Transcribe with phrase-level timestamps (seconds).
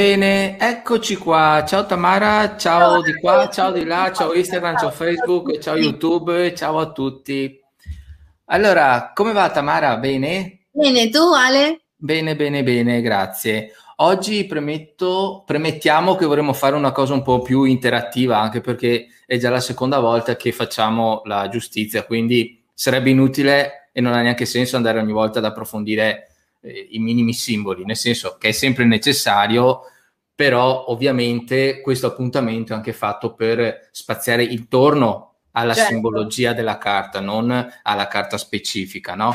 [0.00, 1.62] Bene, eccoci qua.
[1.66, 6.78] Ciao Tamara, ciao di qua, ciao di là, ciao Instagram, ciao Facebook, ciao YouTube, ciao
[6.78, 7.60] a tutti.
[8.46, 9.98] Allora, come va Tamara?
[9.98, 10.68] Bene?
[10.70, 11.82] Bene, tu Ale?
[11.94, 13.72] Bene, bene, bene, grazie.
[13.96, 19.36] Oggi premetto, premettiamo che vorremmo fare una cosa un po' più interattiva, anche perché è
[19.36, 24.46] già la seconda volta che facciamo la giustizia, quindi sarebbe inutile e non ha neanche
[24.46, 26.29] senso andare ogni volta ad approfondire
[26.60, 29.82] eh, i minimi simboli, nel senso che è sempre necessario,
[30.34, 35.92] però ovviamente questo appuntamento è anche fatto per spaziare intorno alla certo.
[35.92, 37.50] simbologia della carta, non
[37.82, 39.34] alla carta specifica, no?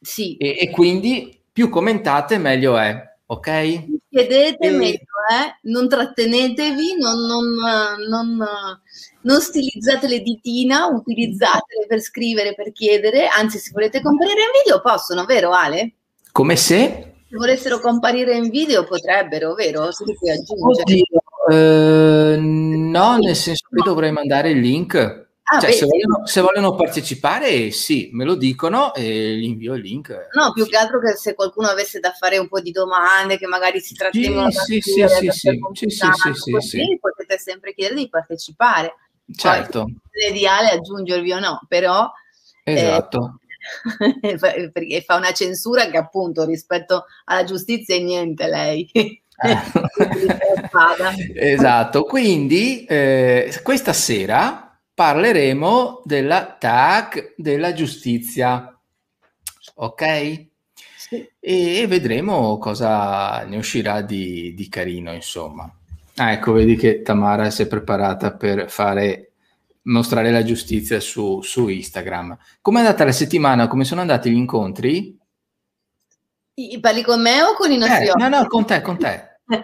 [0.00, 0.36] Sì.
[0.36, 3.84] E, e quindi più commentate meglio è, ok?
[4.10, 4.70] Chiedete e...
[4.70, 7.44] meglio è, non trattenetevi, non, non,
[8.08, 8.46] non,
[9.22, 14.82] non stilizzate le ditina, utilizzatele per scrivere, per chiedere, anzi se volete comparire in video
[14.82, 15.94] possono, vero Ale?
[16.32, 17.12] Come se?
[17.28, 19.92] Se volessero comparire in video potrebbero, vero?
[19.92, 20.04] Se.
[21.50, 25.20] Eh, no, nel senso che dovrei mandare il link.
[25.44, 29.82] Ah, cioè, se, vogliono, se, vogliono, partecipare, sì, me lo dicono e gli invio il
[29.82, 30.28] link.
[30.32, 30.70] No, più sì.
[30.70, 33.94] che altro che se qualcuno avesse da fare un po' di domande, che magari si
[33.94, 38.94] trattengono sì, sì, dire, sì, sì, sì, sì, sì, potete sempre chiedere di partecipare.
[39.36, 39.84] Certo.
[39.84, 42.10] Poi, ideale aggiungervi o no, però...
[42.64, 43.40] Eh, esatto.
[43.41, 43.41] Eh,
[44.72, 48.90] perché fa una censura che appunto rispetto alla giustizia è niente lei.
[51.34, 58.78] esatto, quindi eh, questa sera parleremo della TAC della giustizia,
[59.74, 60.46] ok?
[60.96, 61.28] Sì.
[61.40, 65.70] E vedremo cosa ne uscirà di, di carino, insomma.
[66.16, 69.31] Ah, ecco, vedi che Tamara si è preparata per fare
[69.84, 72.36] mostrare la giustizia su, su Instagram.
[72.60, 73.66] Come è andata la settimana?
[73.68, 75.18] Come sono andati gli incontri?
[76.54, 79.38] I, parli con me o con i nostri eh, No, no, con te, con te.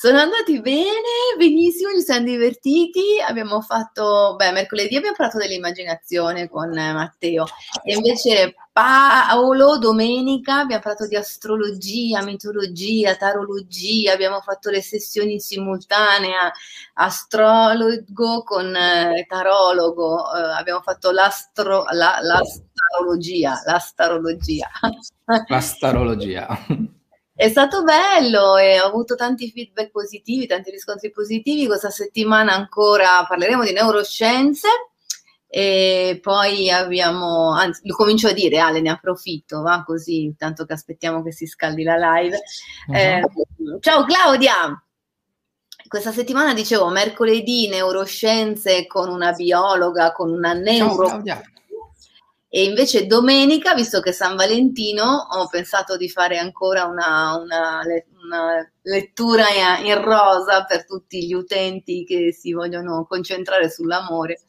[0.00, 3.20] Sono andati bene, benissimo, ci siamo divertiti.
[3.26, 7.46] Abbiamo fatto, beh, mercoledì abbiamo parlato dell'immaginazione con Matteo
[7.82, 16.52] e invece Paolo domenica abbiamo parlato di astrologia, mitologia, tarologia, abbiamo fatto le sessioni simultanea
[16.94, 24.68] astrologo con eh, tarologo, eh, abbiamo fatto l'astro, la, l'astarologia, l'astarologia.
[25.48, 26.46] L'astarologia.
[27.38, 31.68] È stato bello e ho avuto tanti feedback positivi, tanti riscontri positivi.
[31.68, 34.66] Questa settimana ancora parleremo di neuroscienze
[35.46, 40.72] e poi abbiamo, anzi lo comincio a dire, Ale ne approfitto, va così, tanto che
[40.72, 42.40] aspettiamo che si scaldi la live.
[42.88, 42.96] Uh-huh.
[42.96, 43.22] Eh,
[43.78, 44.84] ciao Claudia!
[45.86, 51.22] Questa settimana dicevo mercoledì neuroscienze con una biologa, con una neuro...
[51.24, 51.42] Ciao,
[52.50, 57.82] e invece domenica, visto che è San Valentino, ho pensato di fare ancora una, una,
[58.24, 59.44] una lettura
[59.82, 64.40] in rosa per tutti gli utenti che si vogliono concentrare sull'amore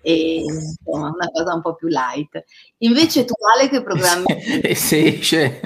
[0.00, 2.44] e insomma una cosa un po' più light.
[2.78, 4.26] Invece tu Ale che programmi?
[4.60, 5.60] e se esce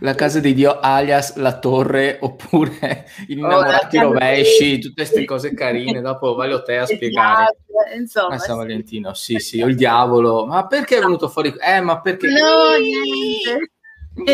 [0.00, 5.54] la casa di Dio alias la torre oppure oh, innamorati oh, rovesci, tutte queste cose
[5.54, 7.56] carine, dopo voglio te a spiegare.
[7.96, 11.54] Insomma, ah, San Valentino, sì, sì, o il diavolo, ma perché è venuto fuori?
[11.58, 12.28] Eh, ma perché?
[12.28, 13.72] No, niente.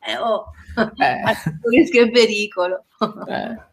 [0.00, 1.20] eh, oh, eh.
[1.70, 2.84] rischio e pericolo.
[3.28, 3.68] Eh.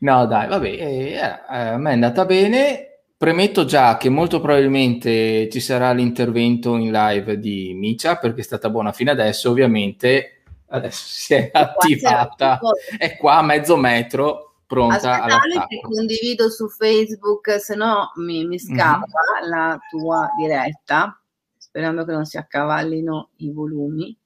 [0.00, 2.91] No, dai, vabbè, eh, eh, a me è andata bene
[3.22, 8.68] Premetto già che molto probabilmente ci sarà l'intervento in live di Micia perché è stata
[8.68, 12.58] buona fino adesso, ovviamente adesso si è attivata,
[12.98, 18.58] è qua a mezzo metro pronta Aspettate che condivido su Facebook, se no mi, mi
[18.60, 18.74] mhm.
[18.74, 19.50] scappa mm-hmm.
[19.50, 21.22] la tua diretta,
[21.56, 24.18] sperando che non si accavallino i volumi.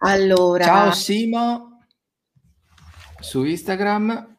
[0.00, 1.78] Allora, ciao Simo
[3.20, 4.31] su Instagram.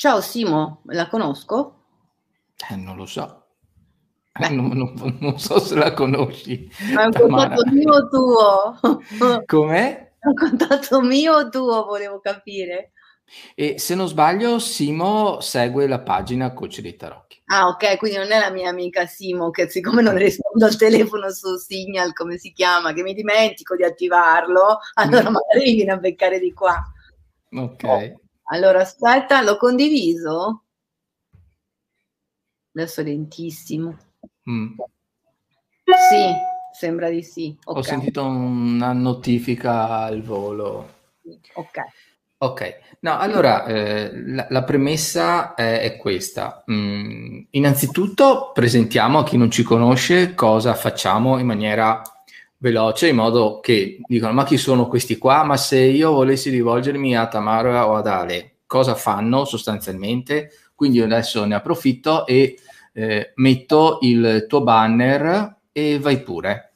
[0.00, 1.74] Ciao Simo, la conosco?
[2.70, 3.48] Eh, non lo so.
[4.32, 6.72] Eh, non, non, non, so se la conosci.
[6.74, 8.78] È un contatto mio o tuo?
[9.44, 10.12] Com'è?
[10.18, 12.92] È un contatto mio o tuo, volevo capire.
[13.54, 17.42] E se non sbaglio, Simo segue la pagina Coach dei Tarocchi.
[17.52, 21.30] Ah, ok, quindi non è la mia amica Simo, che siccome non rispondo al telefono
[21.30, 25.32] su Signal, come si chiama, che mi dimentico di attivarlo, allora mm.
[25.34, 26.82] magari mi viene a beccare di qua.
[27.50, 27.84] Ok.
[27.84, 28.20] Oh.
[28.52, 30.64] Allora, aspetta, l'ho condiviso?
[32.74, 33.96] Adesso lentissimo.
[34.50, 34.74] Mm.
[35.84, 36.32] Sì,
[36.72, 37.56] sembra di sì.
[37.62, 37.80] Okay.
[37.80, 40.94] Ho sentito una notifica al volo.
[41.54, 41.78] Ok.
[42.42, 46.64] Ok, no, allora eh, la, la, premessa è, è questa.
[46.72, 52.00] Mm, innanzitutto presentiamo a chi non ci conosce cosa facciamo in maniera
[52.60, 55.42] veloce in modo che dicono ma chi sono questi qua?
[55.42, 60.50] Ma se io volessi rivolgermi a Tamara o ad Ale, cosa fanno sostanzialmente?
[60.74, 62.58] Quindi adesso ne approfitto e
[62.92, 66.69] eh, metto il tuo banner e vai pure.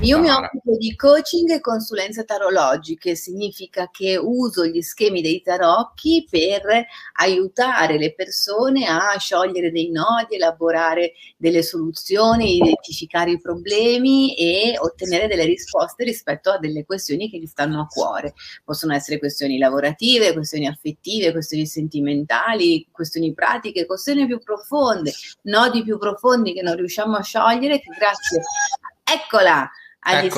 [0.00, 6.26] Io mi occupo di coaching e consulenze tarologiche, significa che uso gli schemi dei tarocchi
[6.28, 6.86] per
[7.20, 15.28] aiutare le persone a sciogliere dei nodi, elaborare delle soluzioni, identificare i problemi e ottenere
[15.28, 18.32] delle risposte rispetto a delle questioni che gli stanno a cuore.
[18.64, 25.12] Possono essere questioni lavorative, questioni affettive, questioni sentimentali, questioni pratiche, questioni più profonde,
[25.42, 28.40] nodi più profondi che non riusciamo a sciogliere, che grazie
[29.04, 29.70] eccola
[30.02, 30.28] agli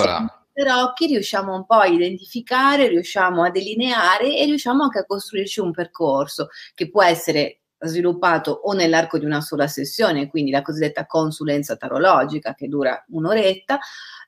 [0.69, 5.73] occhi riusciamo un po' a identificare, riusciamo a delineare e riusciamo anche a costruirci un
[5.73, 11.77] percorso che può essere sviluppato o nell'arco di una sola sessione, quindi la cosiddetta consulenza
[11.77, 13.79] tarologica che dura un'oretta,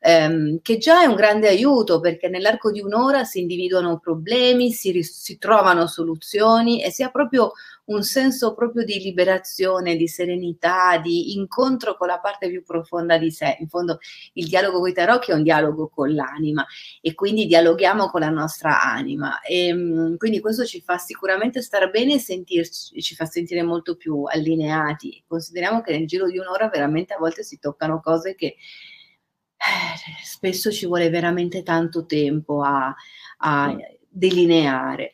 [0.00, 5.02] ehm, che già è un grande aiuto perché nell'arco di un'ora si individuano problemi, si,
[5.02, 7.52] si trovano soluzioni e si ha proprio
[7.86, 13.30] un senso proprio di liberazione, di serenità, di incontro con la parte più profonda di
[13.30, 13.56] sé.
[13.60, 13.98] In fondo
[14.34, 16.66] il dialogo con i tarocchi è un dialogo con l'anima
[17.00, 21.90] e quindi dialoghiamo con la nostra anima e ehm, quindi questo ci fa sicuramente stare
[21.90, 25.22] bene e sentirci, ci fa sentire molto più allineati.
[25.26, 30.70] Consideriamo che nel giro di un'ora veramente a volte si toccano cose che eh, spesso
[30.70, 32.94] ci vuole veramente tanto tempo a,
[33.38, 33.76] a
[34.08, 35.12] delineare.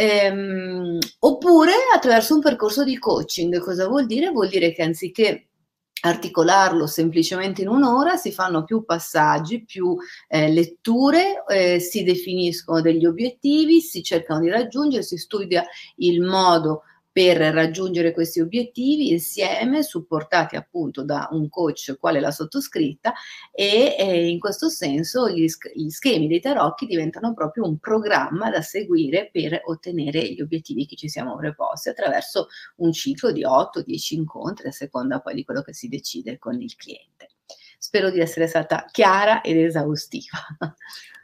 [0.00, 3.58] Ehm, oppure attraverso un percorso di coaching.
[3.58, 4.30] Cosa vuol dire?
[4.30, 5.48] Vuol dire che anziché
[6.02, 9.94] articolarlo semplicemente in un'ora, si fanno più passaggi, più
[10.26, 15.66] eh, letture, eh, si definiscono degli obiettivi, si cercano di raggiungere, si studia
[15.96, 23.12] il modo per raggiungere questi obiettivi insieme, supportati appunto da un coach quale la sottoscritta
[23.52, 28.62] e eh, in questo senso gli, gli, schemi dei tarocchi diventano proprio un programma da
[28.62, 34.68] seguire per ottenere gli obiettivi che ci siamo preposti attraverso un ciclo di 8-10 incontri
[34.68, 37.30] a seconda poi di quello che si decide con il cliente.
[37.76, 40.38] Spero di essere stata chiara ed esaustiva.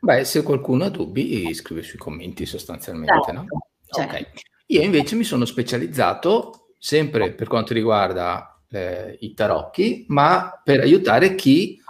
[0.01, 3.47] Beh, se qualcuno ha dubbi, scrive sui commenti sostanzialmente, certo, no?
[3.87, 4.17] Certo.
[4.17, 4.55] Ok.
[4.67, 11.35] Io invece mi sono specializzato sempre per quanto riguarda eh, i tarocchi, ma per aiutare
[11.37, 11.81] chi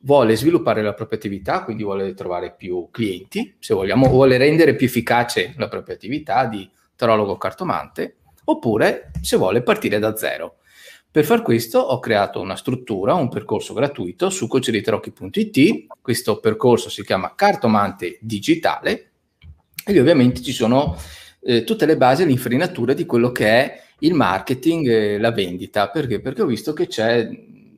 [0.00, 4.86] vuole sviluppare la propria attività, quindi vuole trovare più clienti, se vogliamo, vuole rendere più
[4.86, 10.58] efficace la propria attività di tarologo cartomante, oppure se vuole partire da zero.
[11.10, 15.86] Per far questo ho creato una struttura, un percorso gratuito su coacheditarocchi.it.
[16.02, 19.12] Questo percorso si chiama Cartomante Digitale
[19.86, 20.96] e ovviamente ci sono
[21.48, 25.88] eh, tutte le basi e l'infarinatura di quello che è il marketing e la vendita.
[25.88, 26.20] Perché?
[26.20, 27.26] Perché ho visto che c'è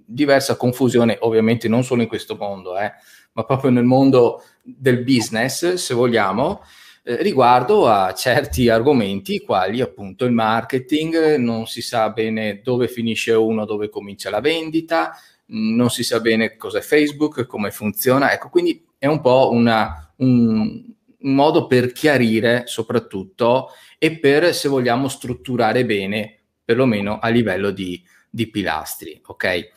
[0.04, 2.90] diversa confusione, ovviamente non solo in questo mondo, eh,
[3.32, 6.64] ma proprio nel mondo del business, se vogliamo,
[7.04, 13.34] eh, riguardo a certi argomenti, quali appunto il marketing, non si sa bene dove finisce
[13.34, 15.16] uno, dove comincia la vendita,
[15.52, 18.32] non si sa bene cos'è Facebook, come funziona.
[18.32, 24.68] Ecco, quindi è un po' una, un, un modo per chiarire soprattutto e per, se
[24.68, 29.70] vogliamo, strutturare bene, perlomeno a livello di, di pilastri, ok?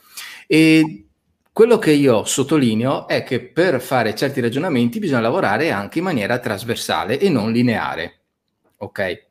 [0.48, 1.06] E
[1.52, 6.40] quello che io sottolineo è che per fare certi ragionamenti bisogna lavorare anche in maniera
[6.40, 8.22] trasversale e non lineare,
[8.78, 9.26] ok?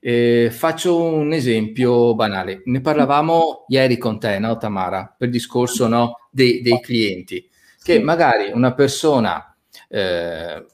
[0.00, 2.62] Eh, faccio un esempio banale.
[2.66, 7.48] Ne parlavamo ieri con te, no, Tamara, per discorso no, dei, dei clienti,
[7.82, 9.56] che magari una persona
[9.88, 10.64] eh,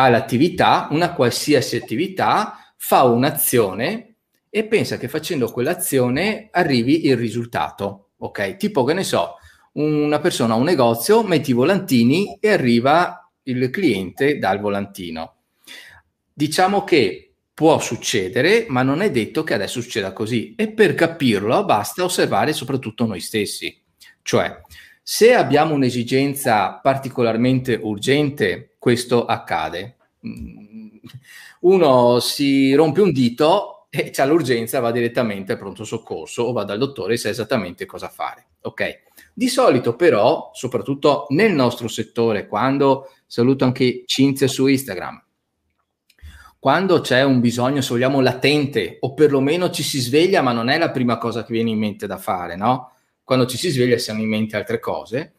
[0.00, 4.14] ha l'attività, una qualsiasi attività, fa un'azione
[4.48, 8.12] e pensa che facendo quell'azione arrivi il risultato.
[8.18, 8.56] Ok?
[8.56, 9.36] Tipo che ne so,
[9.72, 15.34] una persona ha un negozio, metti i volantini e arriva il cliente dal volantino.
[16.32, 21.62] Diciamo che può succedere, ma non è detto che adesso succeda così e per capirlo
[21.66, 23.82] basta osservare soprattutto noi stessi.
[24.22, 24.60] Cioè,
[25.02, 29.96] se abbiamo un'esigenza particolarmente urgente, questo accade.
[30.26, 30.96] Mm,
[31.60, 36.64] uno si rompe un dito e c'ha l'urgenza, va direttamente al pronto soccorso o va
[36.64, 38.46] dal dottore e sa esattamente cosa fare.
[38.62, 39.02] Ok?
[39.34, 45.22] Di solito però, soprattutto nel nostro settore, quando saluto anche Cinzia su Instagram,
[46.58, 50.78] quando c'è un bisogno, se vogliamo, latente o perlomeno ci si sveglia, ma non è
[50.78, 52.92] la prima cosa che viene in mente da fare, no?
[53.30, 55.34] quando ci si sveglia si hanno in mente altre cose.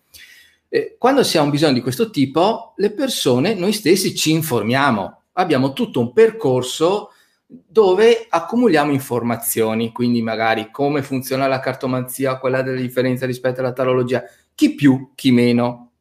[0.73, 5.23] Eh, quando si ha un bisogno di questo tipo, le persone, noi stessi ci informiamo,
[5.33, 7.09] abbiamo tutto un percorso
[7.45, 14.23] dove accumuliamo informazioni, quindi magari come funziona la cartomanzia, quella della differenza rispetto alla tarologia,
[14.55, 15.91] chi più, chi meno.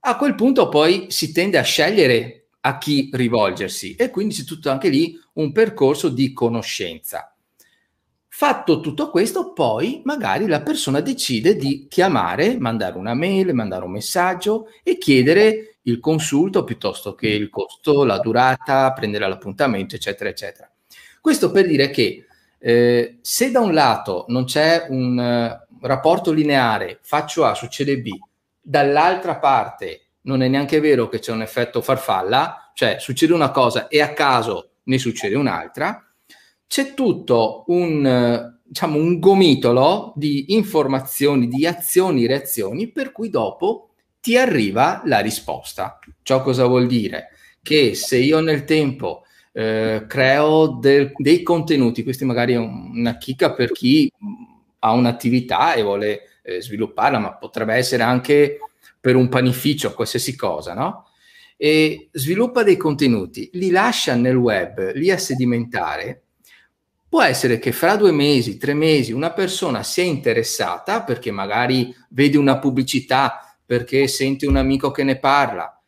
[0.00, 4.68] a quel punto poi si tende a scegliere a chi rivolgersi e quindi c'è tutto
[4.68, 7.31] anche lì un percorso di conoscenza.
[8.34, 13.90] Fatto tutto questo, poi magari la persona decide di chiamare, mandare una mail, mandare un
[13.90, 20.68] messaggio e chiedere il consulto piuttosto che il costo, la durata, prendere l'appuntamento, eccetera, eccetera.
[21.20, 22.24] Questo per dire che
[22.58, 28.08] eh, se da un lato non c'è un uh, rapporto lineare, faccio A, succede B,
[28.62, 33.88] dall'altra parte non è neanche vero che c'è un effetto farfalla, cioè succede una cosa
[33.88, 36.11] e a caso ne succede un'altra,
[36.72, 44.38] c'è tutto un, diciamo, un gomitolo di informazioni, di azioni, reazioni, per cui dopo ti
[44.38, 45.98] arriva la risposta.
[46.22, 47.28] Ciò cosa vuol dire?
[47.60, 53.52] Che se io nel tempo eh, creo del, dei contenuti, questi magari è una chicca
[53.52, 54.10] per chi
[54.78, 58.60] ha un'attività e vuole eh, svilupparla, ma potrebbe essere anche
[58.98, 61.08] per un panificio, qualsiasi cosa, no?
[61.54, 66.22] E sviluppa dei contenuti, li lascia nel web, li a sedimentare,
[67.12, 72.38] può essere che fra due mesi, tre mesi, una persona sia interessata perché magari vede
[72.38, 75.78] una pubblicità, perché sente un amico che ne parla,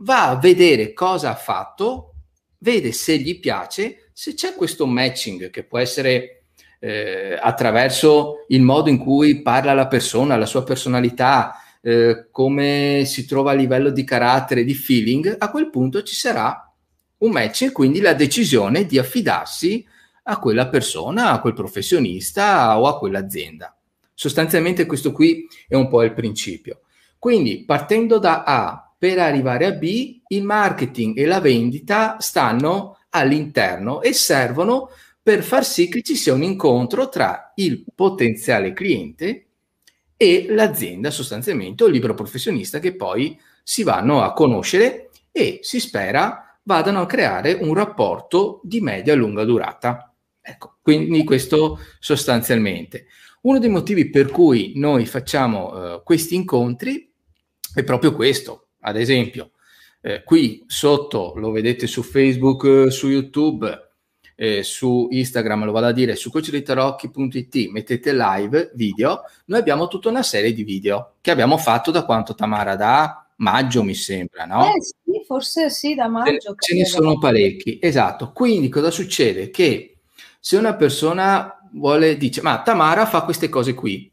[0.00, 2.16] va a vedere cosa ha fatto
[2.58, 6.42] vede se gli piace, se c'è questo matching che può essere
[6.78, 13.24] eh, attraverso il modo in cui parla la persona, la sua personalità, eh, come si
[13.24, 16.70] trova a livello di carattere, di feeling, a quel punto ci sarà
[17.16, 19.94] un match e quindi la decisione di affidarsi
[20.28, 23.76] a quella persona, a quel professionista o a quell'azienda.
[24.12, 26.80] Sostanzialmente questo qui è un po' il principio.
[27.18, 34.02] Quindi partendo da A per arrivare a B, il marketing e la vendita stanno all'interno
[34.02, 34.90] e servono
[35.22, 39.46] per far sì che ci sia un incontro tra il potenziale cliente
[40.16, 45.80] e l'azienda sostanzialmente o il libero professionista che poi si vanno a conoscere e si
[45.80, 50.05] spera vadano a creare un rapporto di media lunga durata.
[50.48, 53.06] Ecco, quindi questo sostanzialmente.
[53.42, 57.10] Uno dei motivi per cui noi facciamo uh, questi incontri
[57.74, 59.50] è proprio questo, ad esempio,
[60.00, 63.90] eh, qui sotto lo vedete su Facebook, eh, su YouTube,
[64.36, 70.08] eh, su Instagram, lo vado a dire, su coachdeitarocchi.it, mettete live video, noi abbiamo tutta
[70.08, 72.76] una serie di video che abbiamo fatto da quanto Tamara?
[72.76, 74.66] Da maggio mi sembra, no?
[74.66, 76.54] Eh sì, forse sì, da maggio.
[76.54, 78.30] Ce, ce ne sono parecchi, esatto.
[78.32, 79.50] Quindi cosa succede?
[79.50, 79.95] Che
[80.46, 84.08] se una persona vuole, dice, ma Tamara fa queste cose qui,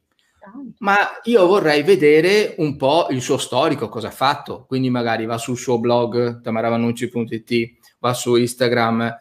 [0.80, 4.66] ma io vorrei vedere un po' il suo storico, cosa ha fatto.
[4.68, 9.16] Quindi magari va sul suo blog tamaravanucci.it, va su Instagram,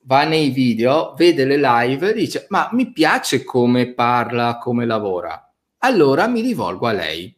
[0.00, 5.50] va nei video, vede le live, dice ma mi piace come parla, come lavora.
[5.78, 7.34] Allora mi rivolgo a lei.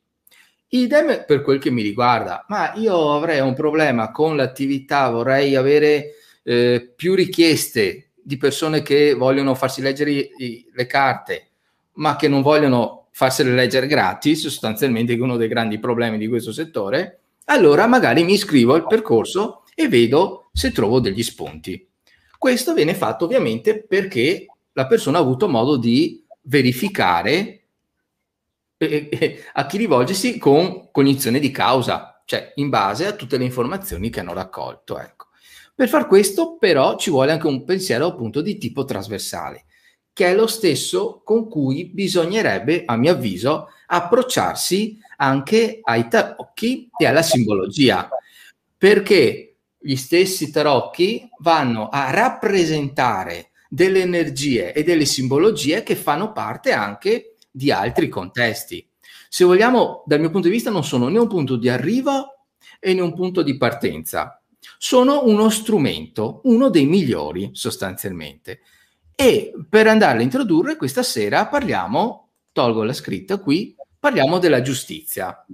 [0.70, 6.14] Idem per quel che mi riguarda, ma io avrei un problema con l'attività, vorrei avere
[6.42, 11.48] eh, più richieste di persone che vogliono farsi leggere i, le carte,
[11.94, 16.52] ma che non vogliono farsele leggere gratis, sostanzialmente è uno dei grandi problemi di questo
[16.52, 21.84] settore, allora magari mi iscrivo al percorso e vedo se trovo degli spunti.
[22.38, 27.62] Questo viene fatto ovviamente perché la persona ha avuto modo di verificare
[29.54, 34.20] a chi rivolgersi con cognizione di causa, cioè in base a tutte le informazioni che
[34.20, 35.00] hanno raccolto.
[35.00, 35.19] Ecco.
[35.80, 39.64] Per far questo però ci vuole anche un pensiero appunto di tipo trasversale
[40.12, 47.06] che è lo stesso con cui bisognerebbe, a mio avviso, approcciarsi anche ai tarocchi e
[47.06, 48.10] alla simbologia,
[48.76, 56.72] perché gli stessi tarocchi vanno a rappresentare delle energie e delle simbologie che fanno parte
[56.72, 58.86] anche di altri contesti.
[59.30, 62.44] Se vogliamo, dal mio punto di vista, non sono né un punto di arrivo
[62.78, 64.39] e né un punto di partenza.
[64.78, 68.60] Sono uno strumento, uno dei migliori sostanzialmente.
[69.14, 75.44] E per andarla a introdurre, questa sera parliamo, tolgo la scritta qui, parliamo della giustizia.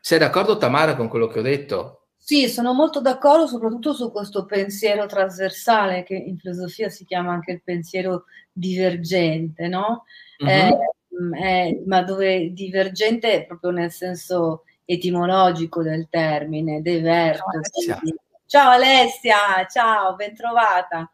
[0.00, 2.06] Sei d'accordo Tamara con quello che ho detto?
[2.16, 7.52] Sì, sono molto d'accordo soprattutto su questo pensiero trasversale che in filosofia si chiama anche
[7.52, 10.04] il pensiero divergente, no?
[10.38, 10.48] Uh-huh.
[10.48, 10.78] Eh,
[11.40, 17.44] eh, ma dove divergente è proprio nel senso etimologico del termine, diverto.
[17.44, 18.00] Ciao Alessia,
[18.46, 21.10] ciao, Alessia, ciao ben trovata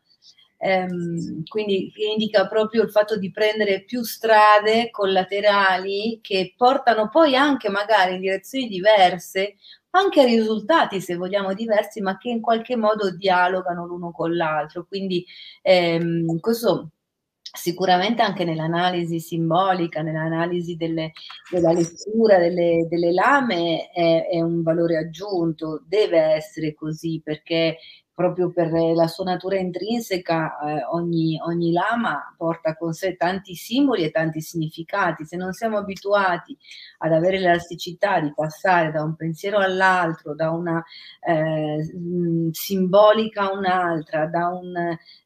[0.62, 7.68] ehm, quindi indica proprio il fatto di prendere più strade collaterali che portano poi anche
[7.68, 9.56] magari in direzioni diverse,
[9.90, 14.86] anche a risultati se vogliamo diversi, ma che in qualche modo dialogano l'uno con l'altro.
[14.86, 15.26] Quindi
[15.62, 16.90] ehm, questo
[17.54, 21.12] sicuramente anche nell'analisi simbolica, nell'analisi delle,
[21.50, 27.76] della lettura delle, delle lame è, è, un valore aggiunto, deve essere così perché
[28.14, 34.04] proprio per la sua natura intrinseca eh, ogni, ogni, lama porta con sé tanti simboli
[34.04, 35.24] e tanti significati.
[35.24, 36.56] Se non siamo abituati
[36.98, 40.82] ad avere l'elasticità di passare da un pensiero all'altro, da una
[41.20, 41.78] eh,
[42.52, 44.74] simbolica a un'altra, da un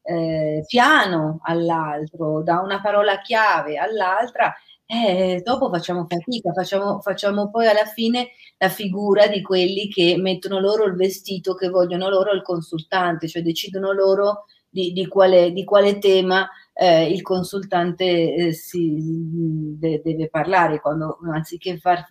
[0.03, 4.55] eh, piano all'altro, da una parola chiave all'altra,
[4.87, 8.29] eh, dopo facciamo fatica, facciamo, facciamo poi alla fine
[8.59, 13.43] la figura di quelli che mettono loro il vestito che vogliono loro il consultante, cioè
[13.43, 20.29] decidono loro di, di, quale, di quale, tema eh, il consultante eh, si, de, deve
[20.29, 22.05] parlare, quando anziché far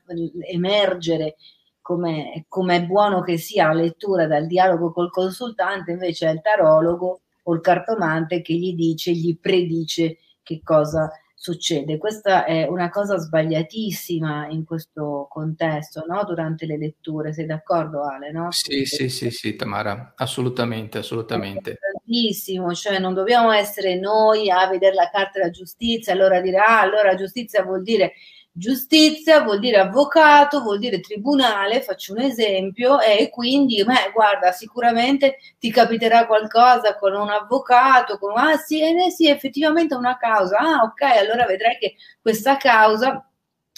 [0.51, 1.35] emergere
[1.81, 7.21] come è buono che sia la lettura dal dialogo col consultante, invece è il tarologo
[7.43, 11.09] o il cartomante che gli dice, gli predice che cosa
[11.45, 11.99] succede.
[11.99, 16.23] Questa è una cosa sbagliatissima in questo contesto, no?
[16.23, 17.33] durante le letture.
[17.33, 18.31] Sei d'accordo, Ale?
[18.31, 18.51] No?
[18.51, 21.77] Sì, sì, sì, sì, Tamara, assolutamente, assolutamente.
[21.79, 26.81] Tantissimo, cioè non dobbiamo essere noi a vedere la carta della giustizia, allora dire, ah,
[26.81, 28.13] allora giustizia vuol dire
[28.57, 35.35] Giustizia vuol dire avvocato, vuol dire tribunale, faccio un esempio, e quindi, beh, guarda, sicuramente
[35.59, 40.83] ti capiterà qualcosa con un avvocato, con, ah sì, eh, sì, effettivamente una causa, ah
[40.83, 43.29] ok, allora vedrai che questa causa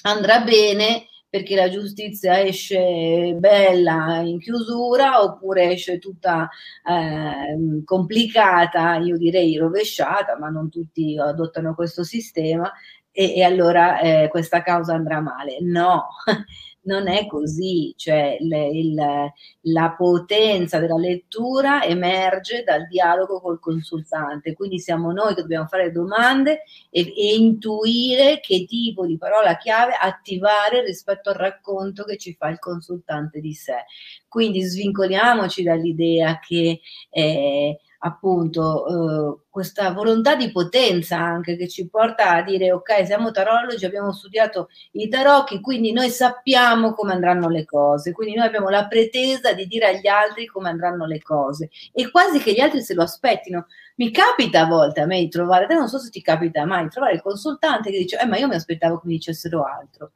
[0.03, 6.49] andrà bene perché la giustizia esce bella in chiusura oppure esce tutta
[6.87, 12.71] eh, complicata, io direi rovesciata, ma non tutti adottano questo sistema
[13.19, 15.57] e, e allora eh, questa causa andrà male.
[15.59, 16.05] No,
[16.85, 18.95] non è così, cioè le, il,
[19.61, 25.91] la potenza della lettura emerge dal dialogo col consultante, quindi siamo noi che dobbiamo fare
[25.91, 32.35] domande e, e, intuire che tipo di parola chiave attivare rispetto al racconto che ci
[32.35, 33.85] fa il consultante di sé.
[34.27, 42.31] Quindi svincoliamoci dall'idea che eh, appunto eh, questa volontà di potenza anche che ci porta
[42.31, 47.65] a dire ok siamo tarologi abbiamo studiato i tarocchi quindi noi sappiamo come andranno le
[47.65, 51.69] cose quindi noi abbiamo la pretesa di dire agli altri come andranno le cose.
[51.93, 53.67] E quasi che gli altri se lo aspettino.
[53.95, 56.83] Mi capita a volte a me di trovare te non so se ti capita mai
[56.83, 60.11] di trovare il consultante che dice eh ma io mi aspettavo che mi dicessero altro.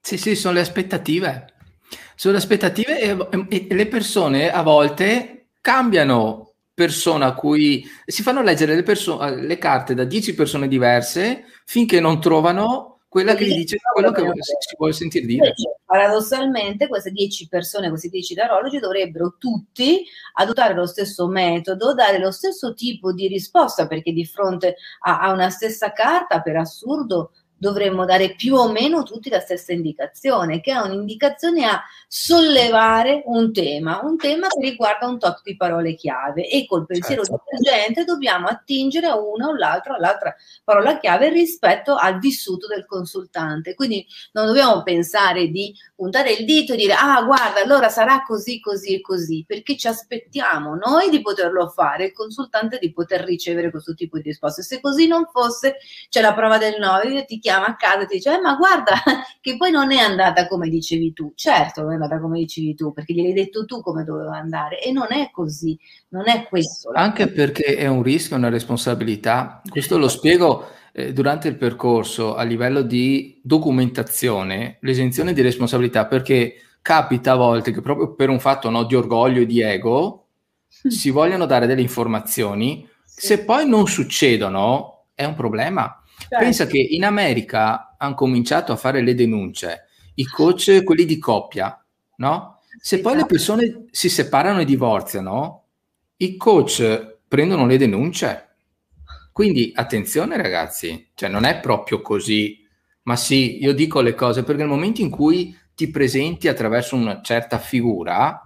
[0.00, 1.46] Sì sì sono le aspettative.
[2.14, 6.43] Sono le aspettative e, e le persone a volte cambiano
[6.74, 12.00] persona a cui si fanno leggere le, perso- le carte da 10 persone diverse finché
[12.00, 15.54] non trovano quella che gli dice quello che si vuole sentire dire.
[15.84, 22.32] Paradossalmente, queste 10 persone, questi 10 tarologi, dovrebbero tutti adottare lo stesso metodo, dare lo
[22.32, 27.30] stesso tipo di risposta, perché di fronte a, a una stessa carta, per assurdo,
[27.64, 33.52] dovremmo dare più o meno tutti la stessa indicazione, che è un'indicazione a sollevare un
[33.54, 37.44] tema, un tema che riguarda un tot di parole chiave e col pensiero certo.
[37.50, 43.74] divergente dobbiamo attingere a una o l'altra, all'altra parola chiave rispetto al vissuto del consultante.
[43.74, 48.60] Quindi non dobbiamo pensare di puntare il dito e dire ah guarda allora sarà così,
[48.60, 53.70] così e così, perché ci aspettiamo noi di poterlo fare, il consultante di poter ricevere
[53.70, 54.62] questo tipo di risposte.
[54.62, 55.76] Se così non fosse,
[56.10, 58.94] c'è la prova del 9, ti chiama a casa e ti dice, eh, ma guarda
[59.40, 61.32] che poi non è andata come dicevi tu.
[61.34, 64.92] Certo non è andata come dicevi tu, perché gliel'hai detto tu come doveva andare e
[64.92, 66.90] non è così, non è questo.
[66.94, 69.62] Anche perché è un rischio, una responsabilità.
[69.68, 76.56] Questo lo spiego eh, durante il percorso a livello di documentazione, l'esenzione di responsabilità, perché
[76.82, 80.26] capita a volte che proprio per un fatto no, di orgoglio e di ego
[80.86, 80.90] mm.
[80.90, 86.38] si vogliono dare delle informazioni, se poi non succedono è un problema Certo.
[86.38, 91.84] Pensa che in America hanno cominciato a fare le denunce, i coach, quelli di coppia,
[92.16, 92.60] no?
[92.80, 95.64] Se poi le persone si separano e divorziano,
[96.16, 98.48] i coach prendono le denunce.
[99.32, 102.66] Quindi attenzione ragazzi, cioè non è proprio così,
[103.02, 107.20] ma sì, io dico le cose perché nel momento in cui ti presenti attraverso una
[107.20, 108.40] certa figura,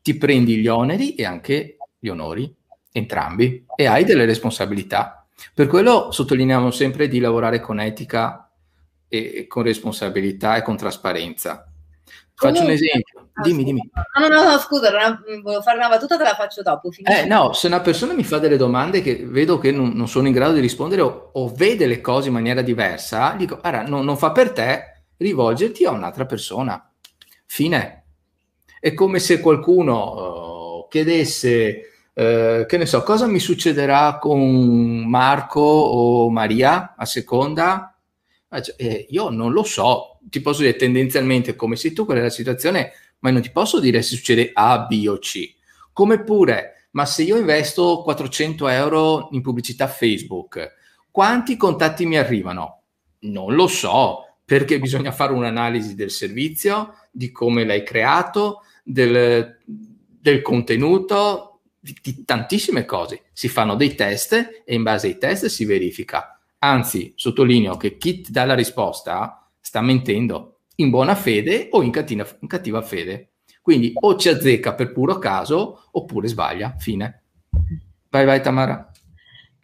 [0.00, 2.52] ti prendi gli oneri e anche gli onori,
[2.90, 5.21] entrambi, e hai delle responsabilità.
[5.54, 8.50] Per quello sottolineiamo sempre di lavorare con etica
[9.08, 11.66] e con responsabilità e con trasparenza.
[12.34, 13.30] Faccio Comunque, un esempio.
[13.34, 13.90] Ah, dimmi, dimmi.
[14.18, 16.90] No, no, no, scusa, volevo fare una battuta, te la faccio dopo.
[17.04, 20.26] Eh, no, se una persona mi fa delle domande che vedo che non, non sono
[20.26, 24.02] in grado di rispondere o, o, vede le cose in maniera diversa, dico, guarda, no,
[24.02, 26.90] non fa per te, rivolgerti a un'altra persona.
[27.46, 28.04] Fine.
[28.80, 35.60] È come se qualcuno uh, chiedesse eh, che ne so, cosa mi succederà con Marco
[35.60, 37.96] o Maria a seconda?
[38.76, 42.30] Eh, io non lo so, ti posso dire tendenzialmente come sei tu, qual è la
[42.30, 45.54] situazione, ma non ti posso dire se succede A, B o C.
[45.92, 50.74] Come pure, ma se io investo 400 euro in pubblicità Facebook,
[51.10, 52.82] quanti contatti mi arrivano?
[53.20, 60.42] Non lo so, perché bisogna fare un'analisi del servizio, di come l'hai creato, del, del
[60.42, 61.51] contenuto,
[61.82, 63.24] di, tantissime cose.
[63.32, 66.38] Si fanno dei test e in base ai test si verifica.
[66.58, 71.90] Anzi, sottolineo che chi ti dà la risposta sta mentendo in buona fede o in,
[71.90, 73.32] cattiva, in cattiva fede.
[73.60, 76.76] Quindi o ci azzecca per puro caso oppure sbaglia.
[76.78, 77.22] Fine.
[78.08, 78.90] Vai, vai, Tamara.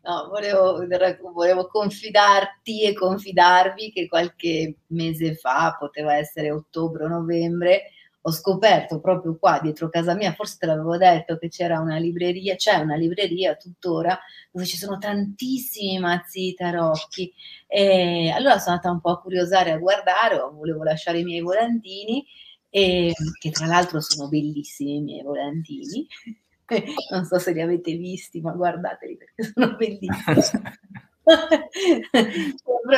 [0.03, 0.87] No, volevo,
[1.33, 9.01] volevo, confidarti e confidarvi che qualche mese fa, poteva essere ottobre o novembre, ho scoperto
[9.01, 12.97] proprio qua dietro casa mia, forse te l'avevo detto che c'era una libreria, c'è una
[12.97, 14.19] libreria tuttora
[14.51, 17.33] dove ci sono tantissimi mazzi di tarocchi.
[17.67, 22.27] E allora sono andata un po' a curiosare, a guardare, volevo lasciare i miei volantini
[22.71, 26.07] e, che tra l'altro sono bellissimi i miei volantini.
[27.11, 30.63] Non so se li avete visti, ma guardateli perché sono bellissimi.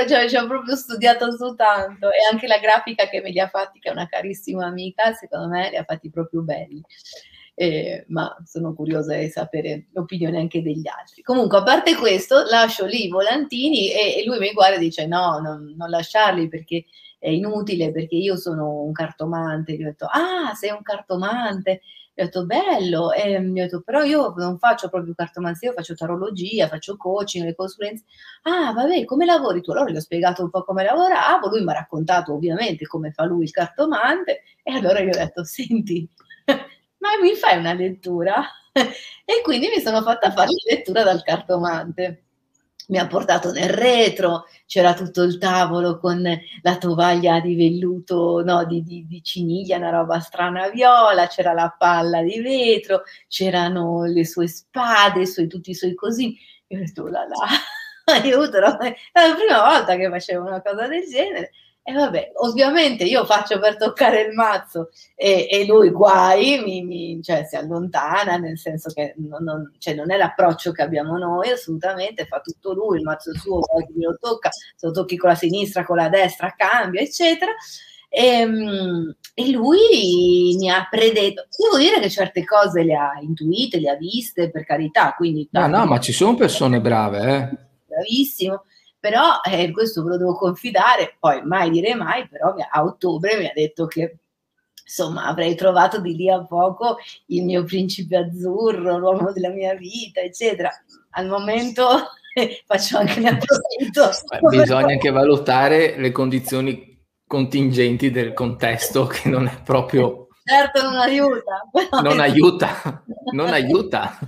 [0.08, 3.48] Cioè, ci ho proprio studiato su tanto e anche la grafica che me li ha
[3.48, 6.82] fatti, che è una carissima amica, secondo me li ha fatti proprio belli.
[7.54, 11.20] Eh, ma sono curiosa di sapere l'opinione anche degli altri.
[11.22, 15.06] Comunque, a parte questo, lascio lì i volantini e, e lui mi guarda e dice:
[15.06, 16.84] No, non, non lasciarli perché
[17.18, 19.74] è inutile, perché io sono un cartomante.
[19.74, 21.82] Gli ho detto: Ah, sei un cartomante
[22.22, 25.94] ho detto bello, e mi ho detto però io non faccio proprio cartomanzia, io faccio
[25.94, 28.04] tarologia, faccio coaching, le consulenze.
[28.42, 29.72] Ah, vabbè, come lavori tu?
[29.72, 33.24] Allora gli ho spiegato un po' come lavoravo, lui mi ha raccontato ovviamente come fa
[33.24, 36.08] lui il cartomante e allora gli ho detto senti,
[36.98, 38.44] ma mi fai una lettura?
[38.72, 42.24] e quindi mi sono fatta fare la lettura dal cartomante
[42.90, 46.22] mi ha portato nel retro, c'era tutto il tavolo con
[46.62, 51.74] la tovaglia di velluto, no, di, di, di ciniglia, una roba strana viola, c'era la
[51.76, 56.36] palla di vetro, c'erano le sue spade, suoi, tutti i suoi cosini.
[56.68, 57.46] Io ho detto, là là,
[58.20, 58.78] aiuto, no?
[58.78, 61.52] è la prima volta che facevo una cosa del genere.
[61.82, 67.22] E vabbè, ovviamente io faccio per toccare il mazzo e, e lui guai, mi, mi,
[67.22, 71.48] cioè, si allontana, nel senso che non, non, cioè, non, è l'approccio che abbiamo noi,
[71.50, 75.34] assolutamente, fa tutto lui, il mazzo suo, poi lo tocca, se lo tocchi con la
[75.34, 77.52] sinistra, con la destra, cambia, eccetera.
[78.10, 83.80] E, ehm, e, lui mi ha predetto, devo dire che certe cose le ha intuite,
[83.80, 85.48] le ha viste, per carità, quindi...
[85.52, 87.68] No, no, ma ci sono persone brave, eh.
[87.86, 88.64] Bravissimo
[89.00, 93.46] però eh, questo ve lo devo confidare, poi mai dire mai, però a ottobre mi
[93.46, 94.18] ha detto che
[94.84, 100.20] insomma avrei trovato di lì a poco il mio principe azzurro, l'uomo della mia vita,
[100.20, 100.70] eccetera.
[101.12, 101.84] Al momento
[102.66, 104.10] faccio anche ne approfitto.
[104.50, 106.88] Bisogna anche valutare le condizioni
[107.26, 110.26] contingenti del contesto che non è proprio...
[110.42, 111.70] Certo non aiuta.
[112.02, 114.18] Non aiuta, non aiuta.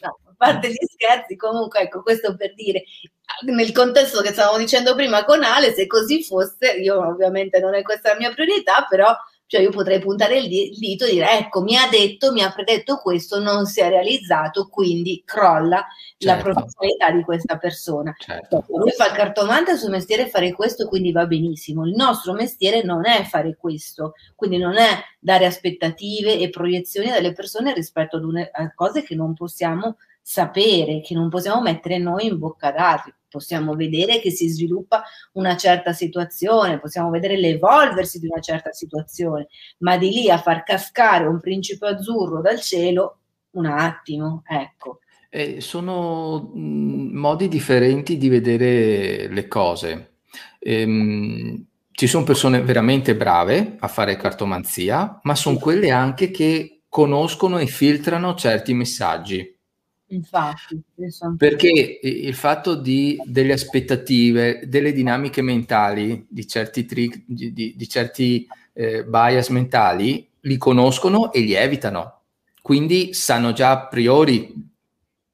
[0.00, 2.82] No, parte gli scherzi, comunque ecco questo per dire,
[3.46, 7.82] nel contesto che stavamo dicendo prima con Ale, se così fosse, io ovviamente non è
[7.82, 9.14] questa la mia priorità, però
[9.46, 12.96] cioè io potrei puntare il dito e dire ecco mi ha detto, mi ha predetto
[12.96, 16.48] questo, non si è realizzato, quindi crolla certo.
[16.48, 18.14] la professionalità di questa persona.
[18.18, 18.64] Certo.
[18.68, 21.86] Lui fa il cartomante, il suo mestiere è fare questo, quindi va benissimo.
[21.86, 24.88] Il nostro mestiere non è fare questo, quindi non è
[25.20, 31.00] dare aspettative e proiezioni delle persone rispetto ad une, a cose che non possiamo sapere,
[31.00, 33.12] che non possiamo mettere noi in bocca d'altri.
[33.28, 39.48] Possiamo vedere che si sviluppa una certa situazione, possiamo vedere l'evolversi di una certa situazione,
[39.78, 43.18] ma di lì a far cascare un principe azzurro dal cielo,
[43.52, 45.00] un attimo, ecco.
[45.30, 50.16] Eh, sono modi differenti di vedere le cose.
[50.58, 57.58] Ehm, ci sono persone veramente brave a fare cartomanzia, ma sono quelle anche che conoscono
[57.58, 59.51] e filtrano certi messaggi.
[60.12, 60.78] Infatti,
[61.38, 67.88] perché il fatto di, delle aspettative, delle dinamiche mentali, di certi, trick, di, di, di
[67.88, 72.20] certi eh, bias mentali, li conoscono e li evitano.
[72.60, 74.54] Quindi sanno già a priori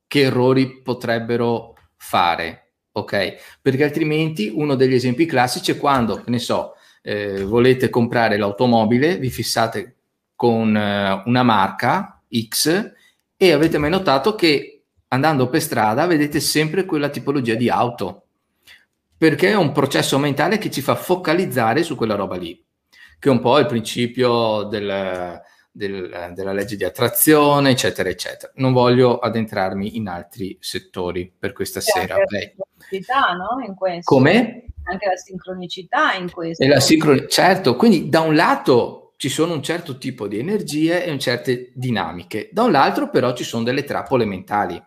[0.06, 3.58] che errori potrebbero fare, ok?
[3.60, 9.28] Perché altrimenti uno degli esempi classici è quando, ne so, eh, volete comprare l'automobile, vi
[9.28, 9.96] fissate
[10.36, 12.96] con eh, una marca X
[13.40, 18.24] e avete mai notato che andando per strada vedete sempre quella tipologia di auto?
[19.16, 22.62] Perché è un processo mentale che ci fa focalizzare su quella roba lì,
[23.18, 28.52] che è un po' il principio del, del, della legge di attrazione, eccetera, eccetera.
[28.56, 32.14] Non voglio addentrarmi in altri settori per questa C'è sera.
[32.16, 33.64] Anche la sincronicità, no?
[33.64, 34.14] In questo.
[34.14, 34.64] Come?
[34.84, 36.64] Anche la sincronicità in questo.
[36.64, 41.04] E la sincron- certo, quindi da un lato ci sono un certo tipo di energie
[41.04, 44.82] e certe dinamiche, da un lato però ci sono delle trappole mentali.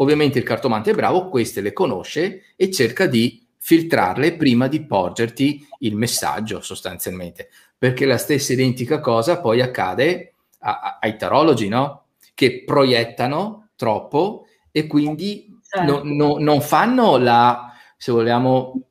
[0.00, 5.66] Ovviamente il cartomante è bravo, queste le conosce e cerca di filtrarle prima di porgerti
[5.80, 12.06] il messaggio sostanzialmente perché la stessa identica cosa poi accade a, a, ai tarologi, no?
[12.34, 16.02] Che proiettano troppo e quindi certo.
[16.02, 18.82] no, no, non fanno la, se vogliamo,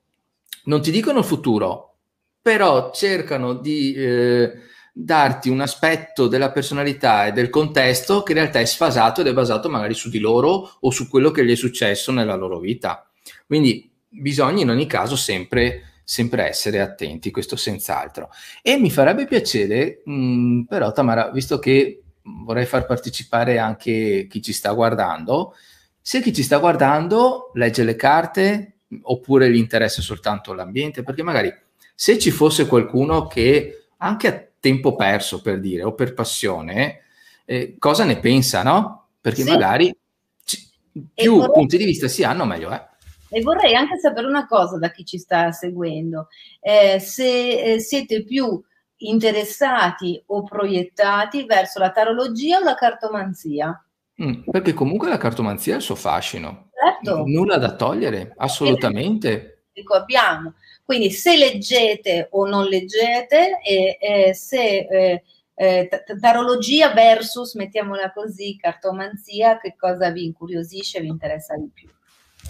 [0.65, 1.95] non ti dicono il futuro,
[2.41, 4.53] però cercano di eh,
[4.99, 9.33] darti un aspetto della personalità e del contesto che in realtà è sfasato ed è
[9.33, 13.07] basato magari su di loro o su quello che gli è successo nella loro vita.
[13.45, 18.29] Quindi bisogna in ogni caso sempre sempre essere attenti, questo senz'altro.
[18.61, 22.01] E mi farebbe piacere, mh, mm, però Tamara, visto che
[22.45, 25.53] vorrei far partecipare anche chi ci sta guardando,
[26.01, 31.53] se chi ci sta guardando legge le carte oppure gli interessa soltanto l'ambiente, perché magari
[31.93, 37.01] se ci fosse qualcuno che anche a tempo perso per dire o per passione,
[37.45, 39.07] eh, cosa ne pensa, no?
[39.21, 39.49] Perché sì.
[39.49, 39.95] magari
[40.43, 40.69] c-
[41.13, 42.87] più punti di vista si hanno, meglio è.
[43.29, 46.27] E vorrei anche sapere una cosa da chi ci sta seguendo,
[46.61, 48.61] eh, se eh, siete più
[48.99, 53.83] interessati o proiettati verso la tarologia o la cartomanzia.
[54.23, 56.69] Mm, perché comunque la cartomanzia ha il suo fascino.
[56.73, 57.23] Certo.
[57.25, 59.56] Nulla da togliere, assolutamente.
[59.85, 60.53] Abbiamo.
[60.83, 68.57] Quindi se leggete o non leggete, e, e se eh, eh, tarologia versus, mettiamola così,
[68.57, 71.89] cartomanzia, che cosa vi incuriosisce vi interessa di più?